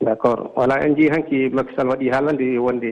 d' 0.00 0.08
accord 0.08 0.50
voilà 0.56 0.82
en 0.84 0.94
jii 0.96 1.10
hanki 1.10 1.48
makisal 1.54 1.88
waɗi 1.88 2.10
haalande 2.10 2.58
wonde 2.58 2.90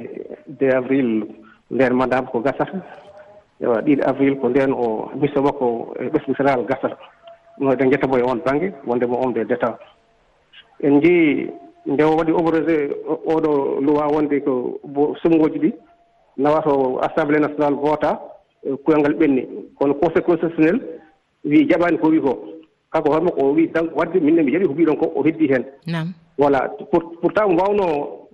2 0.60 0.76
avril 0.76 1.24
nden 1.70 1.92
madame 1.94 2.26
ko 2.32 2.40
gasata 2.40 2.78
ewa 3.60 3.80
ɗiɗi 3.82 4.02
avril 4.02 4.36
ko 4.38 4.48
nden 4.48 4.72
o 4.72 5.10
misso 5.20 5.42
makko 5.42 5.94
e 6.00 6.08
ɓesmitiral 6.08 6.64
gasata. 6.66 6.96
Ɗum 7.58 7.72
eɗen 7.72 7.90
jettamo 7.90 8.18
e 8.18 8.22
on 8.22 8.40
bange 8.44 8.72
wondemo 8.86 9.16
on 9.24 9.32
de 9.32 9.44
d' 9.44 9.56
en 10.82 11.00
jii 11.00 11.50
nde 11.86 12.02
o 12.04 12.16
waɗi 12.16 12.32
obrosé 12.32 12.90
oɗo 13.06 13.80
loi 13.80 14.12
wonde 14.12 14.40
ko 14.40 14.80
sumgoji 15.22 15.58
ɗi 15.58 15.72
nawato 16.36 16.98
assemblé 17.00 17.38
national 17.40 17.74
vota 17.74 18.20
e 18.62 18.76
kuyangal 18.84 19.14
ɓenni. 19.14 19.46
Kono 19.78 19.94
conseil 19.94 20.24
constitutionnel 20.24 20.80
wi 21.44 21.66
jaɓani 21.68 21.98
ko 21.98 22.08
wi 22.08 22.20
ko. 22.20 22.38
Kanko 22.92 23.10
hoore 23.10 23.24
makko 23.24 23.40
o 23.40 23.52
wi 23.54 23.68
tan 23.72 23.88
wadde 23.94 24.20
minne 24.20 24.42
mi 24.42 24.52
jaɓi 24.52 24.66
ko 24.66 24.72
mbiɗon 24.72 24.96
ko 24.96 25.12
o 25.14 25.22
heddi 25.24 25.48
heen 25.48 25.64
voilà. 26.38 26.68
Pourtant 26.90 27.48
mo 27.48 27.56
wawno 27.56 27.84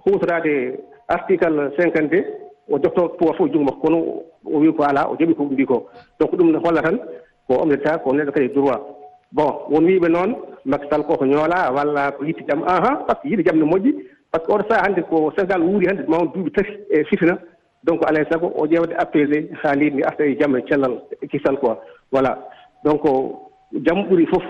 hutorade 0.04 0.80
article 1.08 1.70
cinquante 1.78 2.10
deux 2.10 2.24
o 2.68 2.78
jofto 2.82 3.08
pouvoir 3.10 3.36
fof 3.36 3.52
jungo 3.52 3.64
makko. 3.64 3.80
Kono 3.86 4.22
o 4.44 4.58
wi 4.58 4.72
ko 4.72 4.82
ala 4.82 5.08
o 5.11 5.16
joɓi 5.16 5.34
ko 5.34 5.44
mbi 5.44 5.64
ko. 5.66 5.87
Donc 6.20 6.32
ɗum 6.34 6.52
ne 6.52 6.58
holla 6.58 6.82
tan 6.82 6.99
ko 7.46 7.54
homme 7.61 7.70
d'état 7.76 7.99
ko 7.99 8.12
neɗɗo 8.12 8.32
kadi 8.32 8.49
droit. 8.49 8.80
Bon 9.32 9.50
won 9.70 9.84
wiɓe 9.84 10.08
noon 10.08 10.37
makky 10.64 10.88
sall 10.90 11.04
ko 11.04 11.25
ñoola 11.25 11.72
walla 11.72 12.12
ko 12.12 12.25
yitti 12.25 12.44
jam 12.49 12.62
ahan 12.66 13.04
par 13.06 13.16
ce 13.16 13.22
que 13.22 13.28
yiɗi 13.28 13.44
jam 13.44 13.58
ne 13.58 13.64
moƴƴi 13.64 13.94
par 14.30 14.40
ce 14.42 14.46
que 14.46 14.52
oto 14.52 14.64
sahaa 14.68 14.84
hannde 14.87 15.02
ko 15.08 15.32
sénégal 15.37 15.62
wuuri 15.62 15.87
hannde 15.88 16.04
ma 16.08 16.18
duuɓi 16.18 16.50
tati 16.52 16.70
e 16.90 17.04
fitina. 17.04 17.38
Donc 17.84 18.00
alaa 18.06 18.25
sago 18.30 18.52
o 18.54 18.66
ƴeewde 18.66 18.94
apaisé 18.99 19.50
haa 19.62 19.75
leydi 19.75 19.94
ndi 19.96 20.04
arta 20.04 20.25
e 20.26 20.37
jam 20.38 20.56
e 20.56 20.62
cellal 20.68 21.00
e 21.22 21.26
kisal 21.26 21.56
quoi. 21.58 21.76
Voilà. 22.12 22.38
Donc 22.84 23.02
jam 23.84 24.04
ɓuri 24.08 24.26
fof 24.26 24.42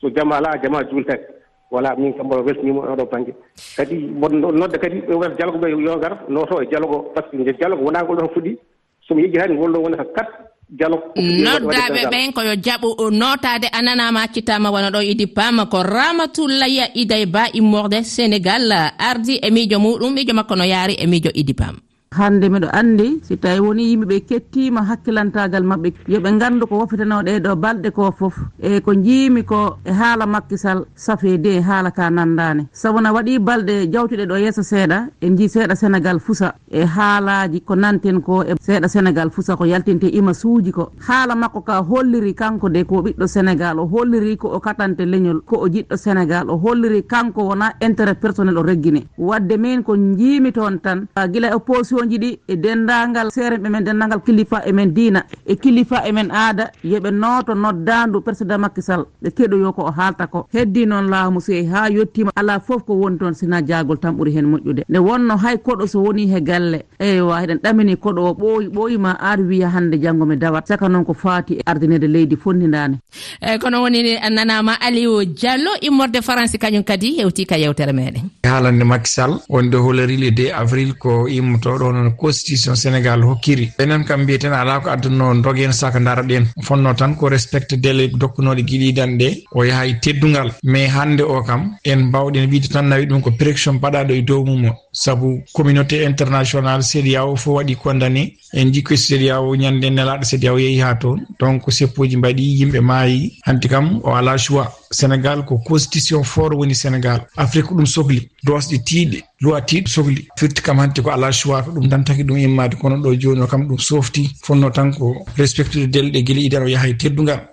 so 0.00 0.08
jam 0.10 0.32
alaa 0.32 0.58
jama 0.62 0.82
juultake 0.90 1.26
voilà 1.70 1.94
min 1.96 2.12
kam 2.12 2.26
mboɗo 2.26 2.44
weltanima 2.44 2.80
oɗo 2.92 3.04
banggue 3.10 3.34
kadi 3.76 3.96
mboɗo 3.96 4.52
nodda 4.52 4.78
kadi 4.78 5.00
ɓe 5.00 5.14
wata 5.14 5.34
dialogue 5.34 5.60
ɓe 5.60 5.70
yo 5.70 5.96
ngar 5.96 6.18
nooto 6.28 6.62
e 6.62 6.66
dialogue 6.66 6.94
o 6.94 7.02
par 7.14 7.24
ce 7.30 7.36
que 7.36 7.52
dialogue 7.52 7.82
wonaa 7.84 8.02
ngol 8.02 8.16
ɗon 8.16 8.28
fuɗɗi. 8.34 8.58
somi 9.06 9.22
yejjitani 9.22 9.54
ngolɗo 9.54 9.78
woni 9.84 9.96
ko 9.96 10.04
kat 10.16 10.28
dialogue 10.68 11.04
noddaɓe 11.44 12.00
ɓen 12.12 12.32
koyo 12.32 12.54
jaɓu 12.64 12.88
notade 13.10 13.68
ananama 13.78 14.22
accitama 14.22 14.70
wona 14.74 14.90
ɗo 14.90 15.00
idi 15.12 15.26
pama 15.26 15.66
ko 15.66 15.82
ramatoullaya 15.82 16.84
iday 16.94 17.26
ba 17.26 17.42
immorde 17.52 17.98
sénégal 18.14 18.72
ardi 18.98 19.34
e 19.42 19.50
miijo 19.50 19.78
muɗum 19.78 20.12
miijo 20.14 20.32
makko 20.34 20.54
no 20.56 20.64
yaari 20.64 20.94
e 20.98 21.06
miijo 21.06 21.30
idi 21.34 21.54
pama 21.54 21.78
hande 22.18 22.46
miɗo 22.48 22.68
andi 22.72 23.08
si 23.22 23.36
tawi 23.36 23.60
woni 23.60 23.82
yimɓeɓe 23.90 24.16
kettima 24.28 24.80
hakkillantagal 24.88 25.64
mabɓe 25.64 25.88
yooɓe 26.08 26.38
gandu 26.40 26.66
ko 26.66 26.74
woppitano 26.80 27.22
ɗeɗo 27.22 27.56
balɗe 27.56 27.90
ko 27.90 28.12
foof 28.18 28.36
e 28.60 28.80
ko 28.80 28.94
jiimi 28.94 29.42
ko 29.44 29.76
e 29.84 29.90
haala 29.92 30.26
makkisal 30.26 30.84
safede 30.94 31.50
e 31.58 31.60
haala 31.60 31.90
ka 31.90 32.10
nandani 32.10 32.66
sabuna 32.72 33.12
waɗi 33.12 33.38
balɗe 33.38 33.74
jawtuɗe 33.92 34.24
ɗo 34.26 34.36
yeeso 34.44 34.62
seeɗa 34.62 34.98
en 35.20 35.36
ji 35.36 35.48
seeɗa 35.48 35.74
sénégal 35.74 36.18
fusa 36.20 36.54
e 36.70 36.84
haalaji 36.84 37.60
ko 37.60 37.74
nanten 37.76 38.20
ko 38.20 38.42
e 38.44 38.54
seeɗa 38.60 38.88
sénégal 38.88 39.30
fusa 39.30 39.56
ko 39.56 39.64
yaltinte 39.64 40.06
ima 40.06 40.34
suuji 40.34 40.72
ko. 40.72 40.90
Haala 41.08 41.34
makko 41.34 41.60
ka 41.64 41.82
holliri 41.82 42.34
kanko 42.34 42.68
de 42.68 42.84
ko 42.84 43.02
ɓiɗɗo 43.02 43.26
sénégal 43.26 43.78
o 43.78 43.86
holliri 43.86 44.36
ko 44.36 44.48
o 44.48 44.60
katante 44.60 45.00
leñol 45.06 45.40
ko 45.44 45.56
o 45.64 45.68
jiɗɗo 45.68 45.96
sénégal 45.96 46.50
o 46.50 46.56
holliri 46.56 47.02
kanko 47.02 47.42
wona 47.48 47.72
intérêt 47.80 48.14
personnel 48.20 48.58
o 48.58 48.62
reggini. 48.62 49.06
Wadde 49.18 49.56
min 49.58 49.82
ko 49.82 49.96
jiimi 49.96 50.52
toon 50.52 50.78
tan 50.82 51.06
gila 51.32 51.54
opposition 51.56 52.01
kiloji 52.02 52.18
ɗi 52.18 52.38
e 52.48 52.56
dendagal 52.56 53.30
seeremɓe 53.30 53.68
men 53.70 53.84
dendagal 53.84 54.20
kilifa 54.24 54.62
emen 54.66 54.94
diina. 54.94 55.24
E 55.46 55.54
kilifa 55.56 56.02
emen 56.08 56.30
aada 56.30 56.70
yooɓe 56.84 57.10
nooto 57.10 57.54
noddandu 57.54 58.20
président 58.20 58.58
makisal 58.58 59.04
ɓe 59.22 59.30
keɗoyo 59.30 59.72
ko 59.74 59.82
o 59.82 59.90
haalta 59.90 60.26
ko. 60.26 60.46
Heddi 60.52 60.86
noon 60.86 61.08
laamu 61.10 61.40
seyi 61.40 61.66
ha 61.66 61.88
yettima 61.90 62.30
ala 62.36 62.60
foof 62.60 62.84
ko 62.84 62.94
woni 62.94 63.18
toon 63.18 63.34
sina 63.34 63.62
jagol 63.62 63.98
tan 63.98 64.12
ɓuuri 64.16 64.32
hen 64.34 64.46
moƴƴude. 64.46 64.82
Nde 64.88 64.98
wonno 64.98 65.36
hay 65.36 65.56
koɗo 65.56 65.86
so 65.88 66.02
woni 66.02 66.26
he 66.26 66.40
galle. 66.40 66.84
Eywa 66.98 67.42
eɗen 67.44 67.58
ɗamini 67.62 67.96
koɗo 67.96 68.20
o 68.30 68.32
ɓooyi 68.34 68.68
ɓooyima 68.68 69.16
ar 69.20 69.40
wiya 69.40 69.68
hande 69.68 69.98
janggo 70.00 70.26
mi 70.26 70.36
dawat. 70.36 70.66
Saka 70.66 70.88
noon 70.88 71.04
ko 71.04 71.14
faati 71.14 71.54
e 71.54 71.62
ardinede 71.66 72.06
leydi 72.08 72.36
fonnidani 72.36 72.98
eyyi 73.40 73.58
kono 73.58 73.82
woni 73.82 74.18
nanama 74.30 74.80
aliou 74.80 75.24
diallo 75.24 75.70
immorde 75.80 76.22
france 76.22 76.58
kañum 76.58 76.82
kadi 76.84 77.16
hewti 77.18 77.46
ka 77.46 77.56
yewtere 77.58 77.92
meɗen 77.92 78.24
haalande 78.42 78.84
makisal 78.84 79.38
wonde 79.48 79.74
holorili 79.76 80.30
2 80.30 80.52
avril 80.54 80.94
ko 80.94 81.28
immotoɗo 81.28 81.91
noon 81.92 82.10
constitution 82.16 82.74
sénégal 82.74 83.22
hokkiri. 83.24 83.72
Enen 83.78 84.04
kam 84.04 84.22
mbiyeten 84.22 84.52
ala 84.52 84.80
ko 84.80 84.90
adduno 84.90 85.34
dogen 85.42 85.72
saka 85.72 86.00
dara 86.00 86.22
ɗen 86.22 86.46
fonno 86.62 86.94
tan 86.94 87.14
ko 87.16 87.28
respecte 87.28 87.74
délai 87.76 88.08
dokkunoɗe 88.08 88.62
guiɗiɗan 88.68 89.18
ɗe 89.18 89.44
o 89.54 89.64
yaha 89.64 89.86
e 89.86 89.94
teddugal 90.00 90.52
mais 90.62 90.88
hande 90.88 91.20
o 91.22 91.42
kam 91.42 91.76
en 91.84 91.96
mbawɗen 92.08 92.50
wiide 92.50 92.68
tan 92.68 92.82
nawi 92.88 93.06
ɗum 93.06 93.20
ko 93.22 93.30
préction 93.30 93.74
mbaɗaɗo 93.74 94.12
e 94.14 94.22
dow 94.22 94.44
mum 94.44 94.64
o 94.66 94.72
saabu 94.92 95.42
communauté 95.52 96.04
international 96.04 96.82
sédiao 96.82 97.36
fo 97.36 97.52
waɗi 97.54 97.76
condamné 97.76 98.36
en 98.54 98.72
jikkoy 98.72 98.96
sédiao 98.96 99.56
ñande 99.56 99.90
nelaɗo 99.90 100.24
sédiao 100.24 100.58
yeehi 100.58 100.80
ha 100.80 100.94
toon. 100.94 101.18
Donc 101.40 101.62
seppoji 101.70 102.16
mbaɗi 102.16 102.42
yimɓe 102.58 102.80
maayi. 102.80 103.38
Hanti 103.46 103.68
kam 103.68 104.00
o 104.04 104.14
ala 104.14 104.36
choix. 104.38 104.68
sénégal 104.92 105.44
ko 105.44 105.58
constitution 105.58 106.22
fort 106.22 106.54
woni 106.54 106.74
sénégal. 106.74 107.26
Afrique 107.36 107.66
ko 107.66 107.74
ɗum 107.74 107.86
sohli 107.86 108.28
dosɗe 108.44 108.76
tiiɗe 108.84 109.18
loi 109.40 109.60
tiiɗe 109.68 109.88
sohli. 109.88 110.28
Firti 110.38 110.62
kam 110.62 110.78
hannti 110.78 111.02
ko 111.02 111.10
ala 111.10 111.32
choix 111.32 111.62
ko 111.64 111.70
ɗum 111.72 111.88
tan 111.88 112.04
taki 112.04 112.22
ɗum 112.24 112.38
immade 112.38 112.74
kono 112.76 112.96
ɗo 112.96 113.14
joni 113.20 113.40
o 113.40 113.46
kam 113.46 113.66
ɗum 113.68 113.78
softi. 113.78 114.30
Fonno 114.42 114.70
tan 114.70 114.92
ko 114.92 115.24
respectude 115.36 115.86
delɗe 115.90 116.22
guila 116.24 116.40
idan 116.40 116.62
o 116.62 116.68
yaha 116.68 116.88
e 116.88 116.96
teddugal 116.96 117.52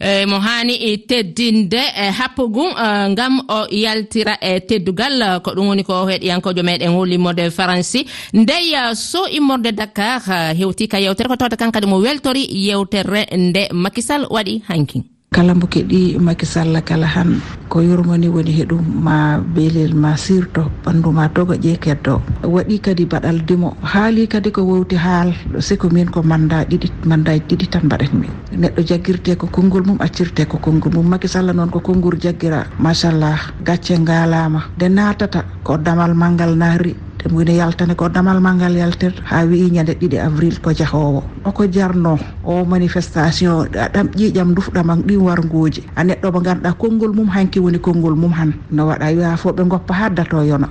eyi 0.00 0.26
mo 0.26 0.38
hani 0.40 0.74
e 0.74 0.96
teddinde 1.08 1.82
e 1.96 2.10
happugum 2.18 2.70
e, 2.86 3.08
ngam 3.12 3.34
o 3.48 3.58
yaltira 3.70 4.34
e 4.40 4.60
teddugal 4.60 5.22
e, 5.22 5.40
ko 5.44 5.50
ɗum 5.56 5.68
woni 5.68 5.84
ko 5.84 6.06
heɗiyankojo 6.10 6.62
meɗen 6.62 6.94
hollimode 6.96 7.50
franci 7.50 8.06
ndey 8.32 8.74
e, 8.74 8.94
so 8.94 9.26
immorde 9.28 9.72
dakar 9.72 10.20
hewti 10.58 10.88
ka 10.88 10.98
yewtere 11.00 11.28
ko 11.28 11.36
tawta 11.36 11.56
kan 11.56 11.72
kadi 11.72 11.86
mo 11.86 11.98
weltori 11.98 12.44
yewtere 12.50 13.26
nde 13.36 13.68
makisal 13.72 14.26
waɗi 14.30 14.62
hankin 14.68 15.17
kala 15.30 15.54
mbo 15.54 15.66
keɗi 15.68 16.16
makisalla 16.18 16.80
kala 16.80 17.06
han 17.06 17.36
ko 17.68 17.80
yurmoni 17.84 18.28
woni 18.32 18.52
heɗum 18.58 18.80
ma 19.04 19.36
beelel 19.54 19.92
ma 19.94 20.16
sirto 20.16 20.62
ɓanndu 20.84 21.12
ma 21.12 21.28
toga 21.28 21.54
ƴeeketto 21.54 22.14
waɗi 22.54 22.76
kadi 22.80 23.04
baɗal 23.04 23.44
dimo 23.44 23.76
haali 23.82 24.24
kadi 24.26 24.50
ko 24.50 24.62
wowti 24.64 24.96
haal 24.96 25.36
siko 25.60 25.90
min 25.92 26.08
ko 26.08 26.22
manda 26.24 26.64
ɗiɗi 26.64 26.88
mandaji 27.04 27.44
ɗiɗi 27.48 27.66
tan 27.68 27.84
mbaɗatmi 27.84 28.28
neɗɗo 28.56 28.80
jaggirte 28.88 29.36
ko 29.36 29.46
konngol 29.52 29.84
mum 29.86 29.98
accirte 30.00 30.48
ko 30.48 30.56
konngol 30.58 30.92
mum. 30.96 31.06
Makisalla 31.12 31.52
noon 31.52 31.70
ko 31.70 31.80
konngol 31.80 32.16
jaggira 32.18 32.64
machallah 32.80 33.52
gacce 33.60 33.98
ngalama 34.00 34.72
nde 34.76 34.88
natata 34.88 35.44
ko 35.62 35.76
damal 35.76 36.14
malngal 36.16 36.56
naari. 36.56 36.96
te 37.18 37.28
muyne 37.28 37.54
yaltane 37.56 37.94
ko 37.94 38.08
damal 38.08 38.40
ma 38.40 38.54
yaltir 38.58 39.12
ha 39.26 39.44
wii 39.44 39.70
ñande 39.70 39.94
ɗiɗi 40.00 40.18
avril 40.18 40.60
ko 40.60 40.70
jahowo. 40.72 41.22
Oko 41.44 41.66
jarno 41.70 42.18
o 42.44 42.64
manifestation 42.64 43.66
ɗam 43.94 44.06
ƴiƴam 44.14 44.54
dufɗamam 44.54 45.02
ɗin 45.06 45.20
warguji 45.26 45.82
a 45.96 46.04
neɗɗo 46.04 46.32
mo 46.32 46.40
ganduɗa 46.40 46.72
konngol 46.78 47.12
mum 47.12 47.28
hanki 47.28 47.58
woni 47.60 47.78
konngol 47.78 48.14
mum 48.16 48.32
han. 48.32 48.52
No 48.70 48.86
waɗa 48.86 49.06
wiya 49.16 49.36
fo 49.36 49.52
ɓe 49.52 49.62
goppa 49.68 49.94
haddato 49.94 50.42
yono 50.44 50.68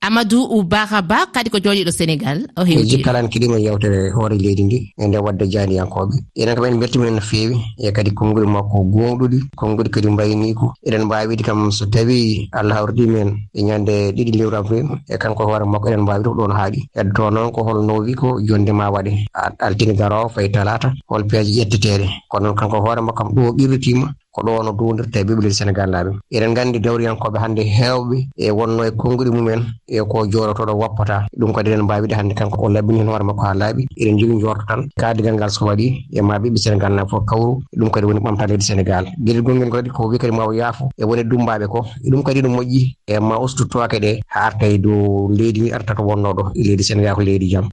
amadou 0.00 0.44
oubaka 0.54 1.02
ba 1.02 1.26
kadi 1.32 1.50
ko 1.50 1.58
jooɗiɗo 1.58 1.90
sénégal 1.90 2.46
o 2.56 2.62
hewi 2.64 2.84
jikkalan 2.86 3.28
kiɗima 3.28 3.58
yewtere 3.58 4.10
hoore 4.14 4.36
leydi 4.38 4.62
ndi 4.64 4.78
e 4.98 5.06
nde 5.08 5.18
wadde 5.18 5.48
jaaniyankoɓe 5.50 6.14
enen 6.36 6.54
kam 6.54 6.64
en 6.64 6.78
beltiminen 6.78 7.14
no 7.14 7.20
fewi 7.20 7.56
e 7.78 7.90
kadi 7.92 8.10
konnguli 8.14 8.46
makko 8.46 8.84
gonɗuɗi 8.92 9.38
konnguli 9.56 9.90
kadi 9.90 10.08
mbayniko 10.08 10.74
eɗen 10.86 11.04
mbawi 11.04 11.26
wiide 11.28 11.42
kam 11.42 11.70
so 11.72 11.86
tawi 11.86 12.48
allah 12.52 12.76
hawridi 12.76 13.06
men 13.06 13.34
e 13.54 13.62
ñande 13.62 14.12
ɗiɗi 14.12 14.32
lewram 14.38 14.64
fewi 14.68 14.88
e 15.08 15.16
kanko 15.18 15.42
hoore 15.44 15.64
makko 15.64 15.88
eɗen 15.88 16.02
mbawi 16.02 16.18
wiide 16.18 16.28
ko 16.28 16.34
ɗon 16.36 16.52
haaɗi. 16.56 16.80
Heddoto 16.94 17.30
noon 17.30 17.50
ko 17.52 17.62
hol 17.64 17.82
nowi 17.84 18.14
ko 18.14 18.38
jondema 18.46 18.90
waɗe. 18.90 19.26
Altini 19.58 19.94
garowo 19.96 20.28
fayi 20.28 20.50
talata 20.52 20.92
hol 21.08 21.24
peeje 21.26 21.50
ƴetteteɗe 21.64 22.06
kono 22.28 22.46
noon 22.46 22.56
kanko 22.56 22.78
hoore 22.80 23.00
makko 23.00 23.14
kam 23.24 23.28
ɗo 23.34 23.52
ɓirritima 23.56 24.14
ko 24.36 24.42
ɗo 24.44 24.62
no 24.62 24.72
duwodirta 24.72 25.20
e 25.20 25.24
ɓiɓɓe 25.24 25.50
sénégal 25.50 25.90
laaɓe 25.90 26.10
eɗen 26.30 26.50
nganndi 26.52 26.78
dewriyankoɓe 26.84 27.38
hannde 27.40 27.62
heewɓe 27.64 28.16
e 28.36 28.50
wonno 28.50 28.84
e 28.84 28.90
konnguɗi 28.90 29.30
mumen 29.32 29.60
e 29.88 30.00
ko 30.10 30.26
jooɗotoɗo 30.32 30.72
woppata. 30.76 31.26
Ɗum 31.38 31.52
kadi 31.54 31.70
eɗen 31.70 31.84
mbawiɗe 31.84 32.14
hannde 32.14 32.34
kanko 32.34 32.56
o 32.60 32.68
laɓɓini 32.68 32.98
hen 33.00 33.08
hoore 33.08 33.24
makko 33.24 33.42
ha 33.46 33.54
laaɓi. 33.54 33.86
Eɗen 33.96 34.18
jogii 34.18 34.40
jorto 34.40 34.64
tan 34.68 34.80
kaadigal 35.00 35.34
ngal 35.34 35.50
so 35.50 35.64
waɗi 35.64 35.86
e 36.12 36.20
ma 36.20 36.38
ɓiɓɓe 36.38 36.58
sénégal 36.58 36.92
naaɓe 36.92 37.08
fof 37.10 37.24
kawru. 37.24 37.62
Ɗum 37.78 37.90
kadi 37.90 38.06
woni 38.06 38.20
ɓamta 38.20 38.46
leydi 38.46 38.64
sénégal 38.64 39.04
gueɗel 39.24 39.42
gongel 39.42 39.70
kadi 39.70 39.90
ko 39.90 40.08
wi 40.08 40.18
kadi 40.18 40.32
ma 40.36 40.44
yaafo 40.54 40.90
e 40.98 41.04
woni 41.04 41.20
e 41.22 41.24
dumbaɓe 41.24 41.66
ko 41.68 41.86
e 42.04 42.10
ɗum 42.10 42.22
kadi 42.22 42.42
no 42.42 42.48
moƴƴi 42.50 42.94
e 43.06 43.18
ma 43.18 43.38
ustu 43.40 43.64
towake 43.64 43.96
ɗe 44.00 44.20
ha 44.28 44.40
arta 44.48 44.66
e 44.68 44.78
dow 44.78 45.28
leydi 45.32 45.60
ndi 45.60 45.72
arta 45.72 45.94
to 45.94 46.02
wonnoɗo 46.02 46.52
e 46.54 46.62
leydi 46.62 46.82
sénégal 46.84 47.14
ko 47.14 47.22
leydi 47.22 47.48
jaam 47.48 47.68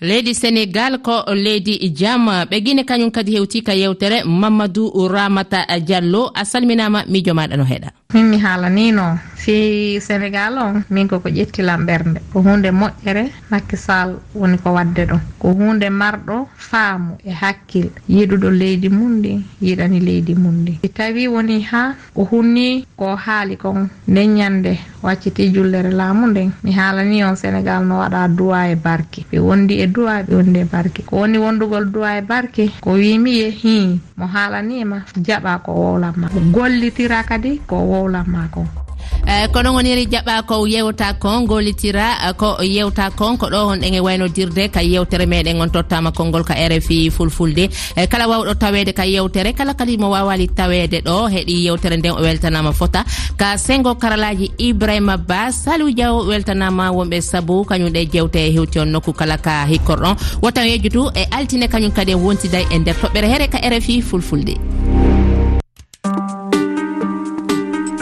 leydi 0.00 0.34
sénégal 0.34 0.98
ko 1.02 1.22
leydi 1.34 1.92
jaam 1.94 2.26
ɓe 2.50 2.60
guine 2.64 2.82
kañum 2.84 3.10
kadi 3.10 3.36
hewti 3.36 3.62
ka 3.62 3.72
yewtere 3.74 4.24
mamadou 4.26 5.08
ramata 5.08 5.62
diallo. 5.78 6.07
diallo 6.08 6.32
a 6.34 6.44
salminama 6.44 7.04
mijo 7.06 7.32
maɗa 7.34 7.56
no 7.56 7.64
heeɗa 7.64 7.92
min 8.14 8.24
mi 8.30 8.38
haalanino 8.40 9.18
fi 9.36 9.56
sénégal 10.00 10.54
o 10.64 10.66
min 10.90 11.06
koko 11.08 11.28
ƴettilam 11.28 11.84
ɓernde 11.88 12.20
ko 12.32 12.40
hunde 12.40 12.70
moƴƴere 12.80 13.24
makkisal 13.50 14.10
woni 14.34 14.56
ko 14.62 14.68
wadde 14.76 15.02
ɗon 15.10 15.20
ko 15.38 15.48
hunde 15.52 15.88
marɗo 15.90 16.48
faamu 16.56 17.18
e 17.24 17.30
hakkil. 17.32 17.90
Yiɗuɗo 18.08 18.48
leydi 18.50 18.88
mum 18.88 19.18
ndi 19.18 19.32
yiɗani 19.62 20.00
leydi 20.00 20.34
mum 20.34 20.54
ndi. 20.62 20.78
Si 20.82 20.88
tawi 20.88 21.28
woni 21.28 21.60
ha 21.70 21.94
ko 22.14 22.24
hunni 22.30 22.86
ko 22.96 23.14
haali 23.16 23.56
kon 23.56 23.88
nden 24.08 24.34
ñande 24.36 24.72
wacciti 25.02 25.52
jullere 25.52 25.90
laamu 25.90 26.26
nden. 26.28 26.50
Mi 26.64 26.72
haalani 26.72 27.24
on 27.24 27.36
sénégal 27.36 27.84
no 27.84 27.98
waɗa 28.00 28.28
duwa 28.28 28.68
e 28.70 28.74
barke. 28.74 29.20
Ɓe 29.30 29.38
wondi 29.38 29.80
e 29.82 29.86
duwa 29.86 30.22
ɓe 30.22 30.34
wondi 30.34 30.58
e 30.60 30.64
barke. 30.64 31.02
Ko 31.04 31.16
woni 31.16 31.38
wondugol 31.38 31.84
duwa 31.92 32.16
e 32.16 32.22
barke 32.22 32.70
ko 32.80 32.92
wimi 32.92 33.30
ye 33.38 33.50
hi 33.50 34.00
mo 34.16 34.26
haalanima 34.26 35.04
jaɓa 35.16 35.58
ko 35.62 35.72
wowlanma 35.72 36.28
gollitira 36.52 37.22
kadi 37.22 37.60
ko 37.66 37.76
woowlanma 37.98 38.44
eh, 38.44 38.50
kon 38.54 38.66
eyi 39.28 39.48
kono 39.52 39.72
goniri 39.72 40.06
jaɓɓa 40.12 40.42
ko 40.46 40.66
yewta 40.66 41.12
kon 41.20 41.46
golitira 41.46 42.06
eh, 42.28 42.32
ko 42.36 42.56
yewta 42.62 43.10
kon 43.10 43.36
ko 43.36 43.46
ɗo 43.52 43.60
honɗen 43.68 43.94
e 43.94 44.00
waynodirde 44.00 44.70
ka 44.72 44.80
yewtere 44.82 45.26
meɗen 45.26 45.60
on 45.60 45.70
tottama 45.70 46.12
konngol 46.12 46.44
ka 46.44 46.54
rfi 46.54 47.10
fulfulde. 47.10 47.68
E 47.96 48.06
kala 48.06 48.26
wawɗo 48.28 48.54
tawede 48.58 48.92
ka 48.94 49.04
yewtere 49.04 49.52
kala 49.52 49.74
kadi 49.74 49.98
mo 49.98 50.08
wawali 50.10 50.48
tawede 50.48 51.00
ɗo 51.04 51.28
heeɗi 51.28 51.64
yewtere 51.66 51.96
nden 51.96 52.12
o 52.12 52.22
weltanama 52.22 52.72
fota. 52.72 53.04
Ka 53.36 53.56
sengo 53.58 53.94
karalaji 53.94 54.52
ibrahima 54.58 55.16
ba 55.16 55.52
saliou 55.52 55.90
diaw 55.92 56.24
weltanama 56.26 56.90
wonɓe 56.90 57.20
saabu 57.20 57.64
kañum 57.68 57.90
ɗe 57.92 58.08
jewte 58.12 58.36
e 58.38 58.50
hewti 58.52 58.78
on 58.80 58.88
nokku 58.88 59.12
kala 59.12 59.36
ka 59.38 59.66
hikkorɗon. 59.68 60.16
Wotan 60.42 60.66
yejjutu 60.66 61.10
e 61.14 61.24
altine 61.30 61.68
kañum 61.68 61.92
kadi 61.92 62.12
en 62.12 62.20
wontida 62.24 62.58
e 62.70 62.78
nder 62.78 62.94
toɓɓere 62.96 63.26
here 63.28 63.46
ka 63.48 63.58
rfi 63.58 64.02
fulfulde. 64.02 64.54